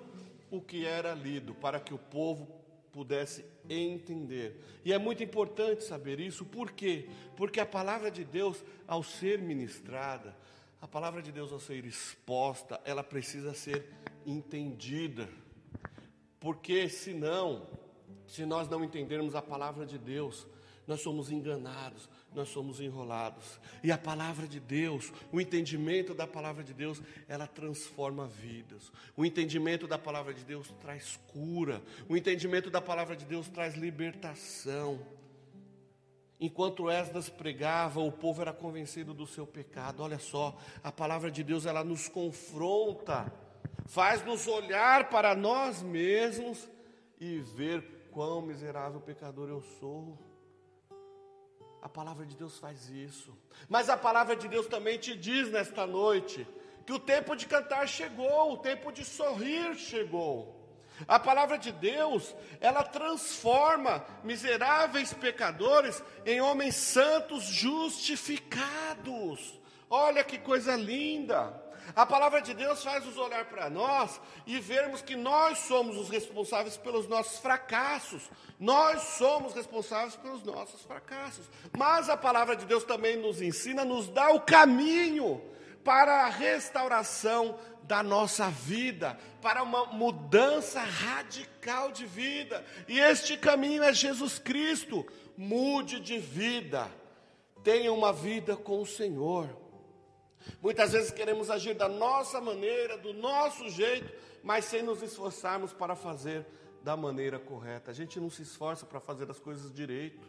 o 0.48 0.60
que 0.60 0.86
era 0.86 1.12
lido, 1.12 1.54
para 1.56 1.80
que 1.80 1.92
o 1.92 1.98
povo 1.98 2.46
pudesse 2.92 3.44
entender. 3.68 4.62
E 4.84 4.92
é 4.92 4.98
muito 4.98 5.22
importante 5.24 5.82
saber 5.82 6.20
isso, 6.20 6.44
por 6.44 6.70
quê? 6.70 7.08
Porque 7.36 7.58
a 7.58 7.66
palavra 7.66 8.10
de 8.10 8.24
Deus, 8.24 8.64
ao 8.86 9.02
ser 9.02 9.40
ministrada, 9.42 10.34
a 10.80 10.86
palavra 10.86 11.20
de 11.20 11.32
Deus, 11.32 11.52
ao 11.52 11.58
ser 11.58 11.84
exposta, 11.84 12.80
ela 12.84 13.02
precisa 13.02 13.52
ser 13.52 13.84
entendida. 14.24 15.28
Porque 16.38 16.88
senão, 16.88 17.66
se 18.26 18.46
nós 18.46 18.68
não 18.68 18.84
entendermos 18.84 19.34
a 19.34 19.42
palavra 19.42 19.84
de 19.84 19.98
Deus, 19.98 20.46
nós 20.86 21.00
somos 21.00 21.30
enganados, 21.30 22.08
nós 22.34 22.48
somos 22.48 22.80
enrolados. 22.80 23.58
E 23.82 23.90
a 23.90 23.98
palavra 23.98 24.46
de 24.46 24.60
Deus, 24.60 25.12
o 25.32 25.40
entendimento 25.40 26.14
da 26.14 26.26
palavra 26.26 26.62
de 26.62 26.72
Deus, 26.72 27.02
ela 27.28 27.46
transforma 27.46 28.26
vidas. 28.26 28.92
O 29.16 29.24
entendimento 29.24 29.86
da 29.88 29.98
palavra 29.98 30.32
de 30.32 30.44
Deus 30.44 30.72
traz 30.80 31.18
cura. 31.28 31.82
O 32.08 32.16
entendimento 32.16 32.70
da 32.70 32.80
palavra 32.80 33.16
de 33.16 33.24
Deus 33.24 33.48
traz 33.48 33.74
libertação. 33.74 35.00
Enquanto 36.38 36.90
Esdras 36.90 37.28
pregava, 37.30 38.00
o 38.00 38.12
povo 38.12 38.42
era 38.42 38.52
convencido 38.52 39.14
do 39.14 39.26
seu 39.26 39.46
pecado. 39.46 40.02
Olha 40.02 40.18
só, 40.18 40.56
a 40.84 40.92
palavra 40.92 41.30
de 41.30 41.42
Deus 41.42 41.64
ela 41.64 41.82
nos 41.82 42.08
confronta, 42.08 43.32
faz-nos 43.86 44.46
olhar 44.46 45.08
para 45.08 45.34
nós 45.34 45.82
mesmos 45.82 46.68
e 47.18 47.38
ver 47.38 48.08
quão 48.10 48.42
miserável 48.42 49.00
pecador 49.00 49.48
eu 49.48 49.62
sou. 49.80 50.35
A 51.86 51.88
palavra 51.88 52.26
de 52.26 52.34
Deus 52.34 52.58
faz 52.58 52.90
isso. 52.90 53.32
Mas 53.68 53.88
a 53.88 53.96
palavra 53.96 54.34
de 54.34 54.48
Deus 54.48 54.66
também 54.66 54.98
te 54.98 55.14
diz 55.14 55.52
nesta 55.52 55.86
noite 55.86 56.44
que 56.84 56.92
o 56.92 56.98
tempo 56.98 57.36
de 57.36 57.46
cantar 57.46 57.86
chegou, 57.86 58.54
o 58.54 58.56
tempo 58.56 58.90
de 58.90 59.04
sorrir 59.04 59.76
chegou. 59.76 60.52
A 61.06 61.20
palavra 61.20 61.56
de 61.56 61.70
Deus, 61.70 62.34
ela 62.60 62.82
transforma 62.82 64.04
miseráveis 64.24 65.14
pecadores 65.14 66.02
em 66.24 66.40
homens 66.40 66.74
santos 66.74 67.44
justificados. 67.44 69.60
Olha 69.88 70.24
que 70.24 70.38
coisa 70.38 70.74
linda! 70.74 71.54
A 71.94 72.04
palavra 72.04 72.42
de 72.42 72.52
Deus 72.52 72.82
faz-nos 72.82 73.16
olhar 73.16 73.44
para 73.46 73.70
nós 73.70 74.20
e 74.46 74.58
vermos 74.58 75.02
que 75.02 75.14
nós 75.14 75.58
somos 75.58 75.96
os 75.96 76.08
responsáveis 76.08 76.76
pelos 76.76 77.06
nossos 77.06 77.38
fracassos. 77.38 78.22
Nós 78.58 79.02
somos 79.18 79.54
responsáveis 79.54 80.16
pelos 80.16 80.42
nossos 80.42 80.82
fracassos. 80.82 81.48
Mas 81.76 82.08
a 82.08 82.16
palavra 82.16 82.56
de 82.56 82.64
Deus 82.64 82.84
também 82.84 83.16
nos 83.16 83.40
ensina, 83.40 83.84
nos 83.84 84.08
dá 84.08 84.30
o 84.30 84.40
caminho 84.40 85.40
para 85.84 86.24
a 86.24 86.28
restauração 86.28 87.56
da 87.84 88.02
nossa 88.02 88.50
vida, 88.50 89.16
para 89.40 89.62
uma 89.62 89.86
mudança 89.86 90.80
radical 90.80 91.92
de 91.92 92.04
vida. 92.04 92.64
E 92.88 92.98
este 92.98 93.36
caminho 93.36 93.84
é 93.84 93.92
Jesus 93.92 94.38
Cristo. 94.38 95.06
Mude 95.36 96.00
de 96.00 96.18
vida. 96.18 96.90
Tenha 97.62 97.92
uma 97.92 98.12
vida 98.12 98.56
com 98.56 98.82
o 98.82 98.86
Senhor. 98.86 99.65
Muitas 100.60 100.92
vezes 100.92 101.10
queremos 101.10 101.50
agir 101.50 101.74
da 101.74 101.88
nossa 101.88 102.40
maneira, 102.40 102.96
do 102.98 103.12
nosso 103.12 103.68
jeito, 103.70 104.12
mas 104.42 104.64
sem 104.64 104.82
nos 104.82 105.02
esforçarmos 105.02 105.72
para 105.72 105.94
fazer 105.94 106.46
da 106.82 106.96
maneira 106.96 107.38
correta. 107.38 107.90
A 107.90 107.94
gente 107.94 108.20
não 108.20 108.30
se 108.30 108.42
esforça 108.42 108.86
para 108.86 109.00
fazer 109.00 109.30
as 109.30 109.40
coisas 109.40 109.72
direito. 109.72 110.26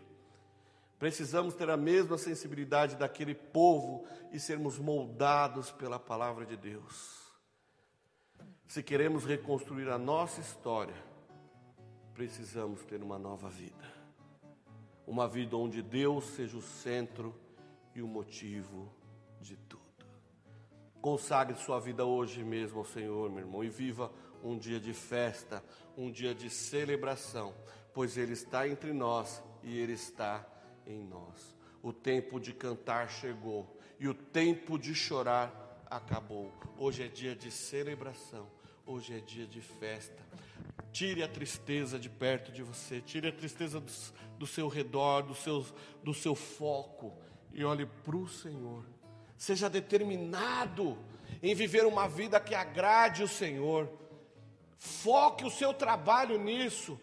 Precisamos 0.98 1.54
ter 1.54 1.70
a 1.70 1.78
mesma 1.78 2.18
sensibilidade 2.18 2.96
daquele 2.96 3.36
povo 3.36 4.08
e 4.32 4.40
sermos 4.40 4.80
moldados 4.80 5.72
pela 5.72 6.00
palavra 6.00 6.46
de 6.46 6.58
Deus. 6.58 7.18
Se 8.68 8.82
queremos 8.82 9.24
reconstruir 9.24 9.88
a 9.90 9.98
nossa 9.98 10.42
história, 10.42 10.96
precisamos 12.14 12.84
ter 12.84 13.02
uma 13.04 13.20
nova 13.20 13.50
vida. 13.50 13.96
Uma 15.06 15.28
vida 15.28 15.56
onde 15.56 15.82
Deus 15.82 16.26
seja 16.26 16.58
o 16.58 16.62
centro 16.62 17.34
e 17.94 18.02
o 18.02 18.08
motivo 18.08 18.92
de 19.40 19.56
tudo. 19.56 19.87
Consagre 21.02 21.56
sua 21.58 21.80
vida 21.80 22.06
hoje 22.06 22.44
mesmo 22.44 22.80
ao 22.80 22.86
Senhor, 22.86 23.30
meu 23.30 23.40
irmão, 23.40 23.64
e 23.64 23.70
viva 23.70 24.12
um 24.44 24.58
dia 24.58 24.80
de 24.80 24.94
festa, 24.94 25.64
um 25.96 26.12
dia 26.12 26.34
de 26.34 26.50
celebração, 26.50 27.54
pois 27.94 28.18
Ele 28.18 28.34
está 28.34 28.68
entre 28.68 28.94
nós 28.94 29.42
e 29.64 29.78
Ele 29.78 29.94
está 29.94 30.46
em 30.86 31.04
nós. 31.04 31.56
O 31.82 31.94
tempo 31.94 32.40
de 32.40 32.54
cantar 32.54 33.10
chegou 33.10 33.78
e 34.00 34.08
o 34.08 34.14
tempo 34.14 34.78
de 34.78 34.94
chorar 34.96 35.86
acabou. 35.90 36.52
Hoje 36.78 37.04
é 37.04 37.08
dia 37.08 37.36
de 37.36 37.52
celebração, 37.52 38.48
hoje 38.86 39.16
é 39.16 39.20
dia 39.20 39.46
de 39.46 39.62
festa. 39.62 40.24
Tire 40.92 41.22
a 41.22 41.28
tristeza 41.28 42.00
de 42.00 42.10
perto 42.10 42.52
de 42.52 42.64
você, 42.64 43.02
tire 43.02 43.28
a 43.28 43.32
tristeza 43.32 43.80
do, 43.80 43.92
do 44.40 44.48
seu 44.48 44.68
redor, 44.68 45.22
do 45.22 45.36
seu, 45.36 45.66
do 46.04 46.14
seu 46.14 46.34
foco 46.34 47.16
e 47.54 47.64
olhe 47.64 47.86
para 47.86 48.16
o 48.16 48.28
Senhor 48.28 48.84
Seja 49.38 49.70
determinado 49.70 50.98
em 51.42 51.54
viver 51.54 51.86
uma 51.86 52.08
vida 52.08 52.40
que 52.40 52.56
agrade 52.56 53.24
o 53.24 53.28
Senhor. 53.28 53.90
Foque 54.78 55.46
o 55.46 55.52
seu 55.52 55.74
trabalho 55.74 56.40
nisso. 56.40 57.00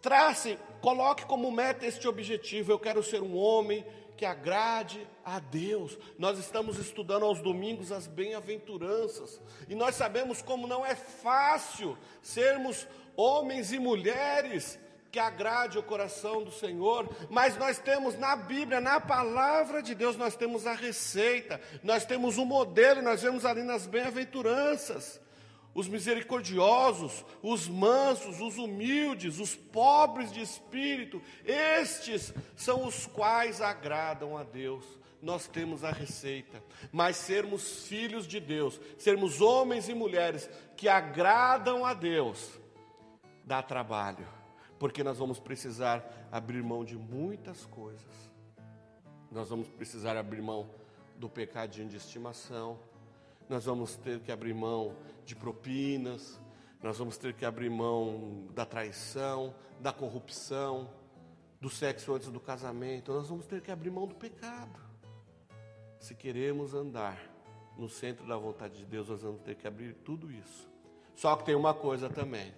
Trace, 0.00 0.58
coloque 0.80 1.24
como 1.26 1.50
meta 1.50 1.86
este 1.86 2.06
objetivo. 2.06 2.72
Eu 2.72 2.78
quero 2.78 3.02
ser 3.02 3.22
um 3.22 3.36
homem 3.36 3.84
que 4.16 4.24
agrade 4.24 5.04
a 5.24 5.40
Deus. 5.40 5.98
Nós 6.18 6.38
estamos 6.38 6.78
estudando 6.78 7.24
aos 7.24 7.40
domingos 7.40 7.90
as 7.90 8.06
bem-aventuranças, 8.06 9.40
e 9.68 9.74
nós 9.74 9.96
sabemos 9.96 10.40
como 10.40 10.66
não 10.66 10.86
é 10.86 10.94
fácil 10.94 11.98
sermos 12.22 12.86
homens 13.16 13.72
e 13.72 13.80
mulheres 13.80 14.78
que 15.12 15.18
agrade 15.18 15.78
o 15.78 15.82
coração 15.82 16.42
do 16.42 16.50
Senhor, 16.50 17.06
mas 17.28 17.58
nós 17.58 17.78
temos 17.78 18.18
na 18.18 18.34
Bíblia, 18.34 18.80
na 18.80 18.98
palavra 18.98 19.82
de 19.82 19.94
Deus, 19.94 20.16
nós 20.16 20.34
temos 20.34 20.66
a 20.66 20.72
receita, 20.72 21.60
nós 21.82 22.06
temos 22.06 22.38
o 22.38 22.42
um 22.42 22.46
modelo, 22.46 23.02
nós 23.02 23.20
vemos 23.20 23.44
ali 23.44 23.62
nas 23.62 23.86
bem-aventuranças. 23.86 25.20
Os 25.74 25.86
misericordiosos, 25.86 27.24
os 27.42 27.68
mansos, 27.68 28.40
os 28.40 28.56
humildes, 28.56 29.38
os 29.38 29.54
pobres 29.54 30.32
de 30.32 30.40
espírito, 30.40 31.22
estes 31.44 32.32
são 32.56 32.86
os 32.86 33.06
quais 33.06 33.60
agradam 33.60 34.36
a 34.36 34.42
Deus. 34.42 34.84
Nós 35.20 35.46
temos 35.46 35.84
a 35.84 35.90
receita, 35.90 36.62
mas 36.90 37.16
sermos 37.16 37.86
filhos 37.86 38.26
de 38.26 38.40
Deus, 38.40 38.80
sermos 38.98 39.42
homens 39.42 39.90
e 39.90 39.94
mulheres 39.94 40.48
que 40.74 40.88
agradam 40.88 41.84
a 41.84 41.92
Deus, 41.94 42.58
dá 43.44 43.62
trabalho 43.62 44.41
porque 44.82 45.04
nós 45.04 45.16
vamos 45.16 45.38
precisar 45.38 46.26
abrir 46.32 46.60
mão 46.60 46.84
de 46.84 46.96
muitas 46.96 47.64
coisas. 47.66 48.32
Nós 49.30 49.48
vamos 49.48 49.68
precisar 49.68 50.16
abrir 50.16 50.42
mão 50.42 50.68
do 51.16 51.28
pecadinho 51.28 51.88
de 51.88 51.96
estimação, 51.96 52.80
nós 53.48 53.64
vamos 53.64 53.94
ter 53.94 54.18
que 54.18 54.32
abrir 54.32 54.52
mão 54.52 54.96
de 55.24 55.36
propinas, 55.36 56.40
nós 56.82 56.98
vamos 56.98 57.16
ter 57.16 57.32
que 57.32 57.44
abrir 57.44 57.70
mão 57.70 58.48
da 58.52 58.66
traição, 58.66 59.54
da 59.78 59.92
corrupção, 59.92 60.90
do 61.60 61.70
sexo 61.70 62.12
antes 62.12 62.26
do 62.26 62.40
casamento, 62.40 63.12
nós 63.12 63.28
vamos 63.28 63.46
ter 63.46 63.60
que 63.60 63.70
abrir 63.70 63.92
mão 63.92 64.08
do 64.08 64.16
pecado. 64.16 64.80
Se 66.00 66.12
queremos 66.12 66.74
andar 66.74 67.22
no 67.78 67.88
centro 67.88 68.26
da 68.26 68.36
vontade 68.36 68.78
de 68.78 68.84
Deus, 68.84 69.08
nós 69.08 69.22
vamos 69.22 69.42
ter 69.42 69.54
que 69.54 69.68
abrir 69.68 69.94
tudo 70.04 70.28
isso. 70.28 70.68
Só 71.14 71.36
que 71.36 71.44
tem 71.44 71.54
uma 71.54 71.72
coisa 71.72 72.10
também. 72.10 72.52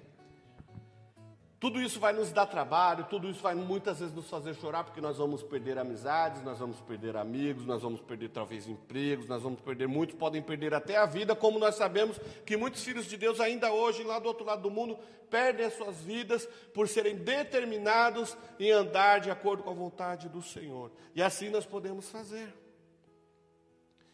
Tudo 1.64 1.80
isso 1.80 1.98
vai 1.98 2.12
nos 2.12 2.30
dar 2.30 2.44
trabalho, 2.44 3.06
tudo 3.06 3.26
isso 3.30 3.40
vai 3.40 3.54
muitas 3.54 3.98
vezes 3.98 4.14
nos 4.14 4.28
fazer 4.28 4.54
chorar, 4.54 4.84
porque 4.84 5.00
nós 5.00 5.16
vamos 5.16 5.42
perder 5.42 5.78
amizades, 5.78 6.42
nós 6.42 6.58
vamos 6.58 6.78
perder 6.82 7.16
amigos, 7.16 7.64
nós 7.64 7.80
vamos 7.80 8.02
perder 8.02 8.28
talvez 8.28 8.68
empregos, 8.68 9.26
nós 9.26 9.42
vamos 9.42 9.58
perder, 9.60 9.88
muitos 9.88 10.14
podem 10.14 10.42
perder 10.42 10.74
até 10.74 10.98
a 10.98 11.06
vida, 11.06 11.34
como 11.34 11.58
nós 11.58 11.76
sabemos 11.76 12.18
que 12.44 12.54
muitos 12.54 12.84
filhos 12.84 13.06
de 13.06 13.16
Deus, 13.16 13.40
ainda 13.40 13.72
hoje, 13.72 14.04
lá 14.04 14.18
do 14.18 14.28
outro 14.28 14.44
lado 14.44 14.60
do 14.60 14.70
mundo, 14.70 14.98
perdem 15.30 15.64
as 15.64 15.72
suas 15.72 16.02
vidas 16.02 16.44
por 16.74 16.86
serem 16.86 17.16
determinados 17.16 18.36
em 18.60 18.70
andar 18.70 19.20
de 19.20 19.30
acordo 19.30 19.62
com 19.62 19.70
a 19.70 19.74
vontade 19.74 20.28
do 20.28 20.42
Senhor. 20.42 20.92
E 21.14 21.22
assim 21.22 21.48
nós 21.48 21.64
podemos 21.64 22.10
fazer. 22.10 22.54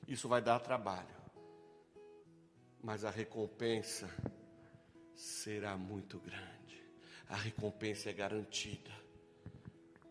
Isso 0.07 0.29
vai 0.29 0.41
dar 0.41 0.61
trabalho, 0.61 1.17
mas 2.81 3.05
a 3.05 3.11
recompensa 3.11 4.09
será 5.17 5.77
muito 5.77 6.21
grande 6.21 6.60
a 7.31 7.37
recompensa 7.37 8.11
é 8.11 8.13
garantida. 8.13 8.91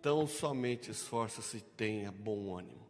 Tão 0.01 0.25
somente 0.25 0.89
esforça-se 0.89 1.58
e 1.58 1.62
tenha 1.62 2.12
bom 2.12 2.58
ânimo. 2.58 2.88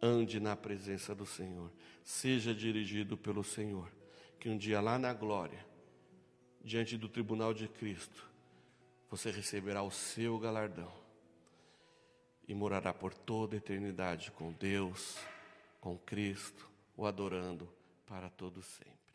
Ande 0.00 0.40
na 0.40 0.56
presença 0.56 1.14
do 1.14 1.26
Senhor. 1.26 1.70
Seja 2.02 2.54
dirigido 2.54 3.18
pelo 3.18 3.44
Senhor. 3.44 3.92
Que 4.40 4.48
um 4.48 4.56
dia 4.56 4.80
lá 4.80 4.98
na 4.98 5.12
glória, 5.12 5.64
diante 6.64 6.96
do 6.96 7.08
tribunal 7.08 7.52
de 7.52 7.68
Cristo, 7.68 8.26
você 9.10 9.30
receberá 9.30 9.82
o 9.82 9.90
seu 9.90 10.38
galardão 10.38 10.92
e 12.48 12.54
morará 12.54 12.94
por 12.94 13.12
toda 13.12 13.56
a 13.56 13.58
eternidade 13.58 14.30
com 14.30 14.52
Deus, 14.52 15.18
com 15.80 15.98
Cristo, 15.98 16.68
o 16.96 17.04
adorando 17.04 17.68
para 18.06 18.30
todo 18.30 18.62
sempre. 18.62 19.05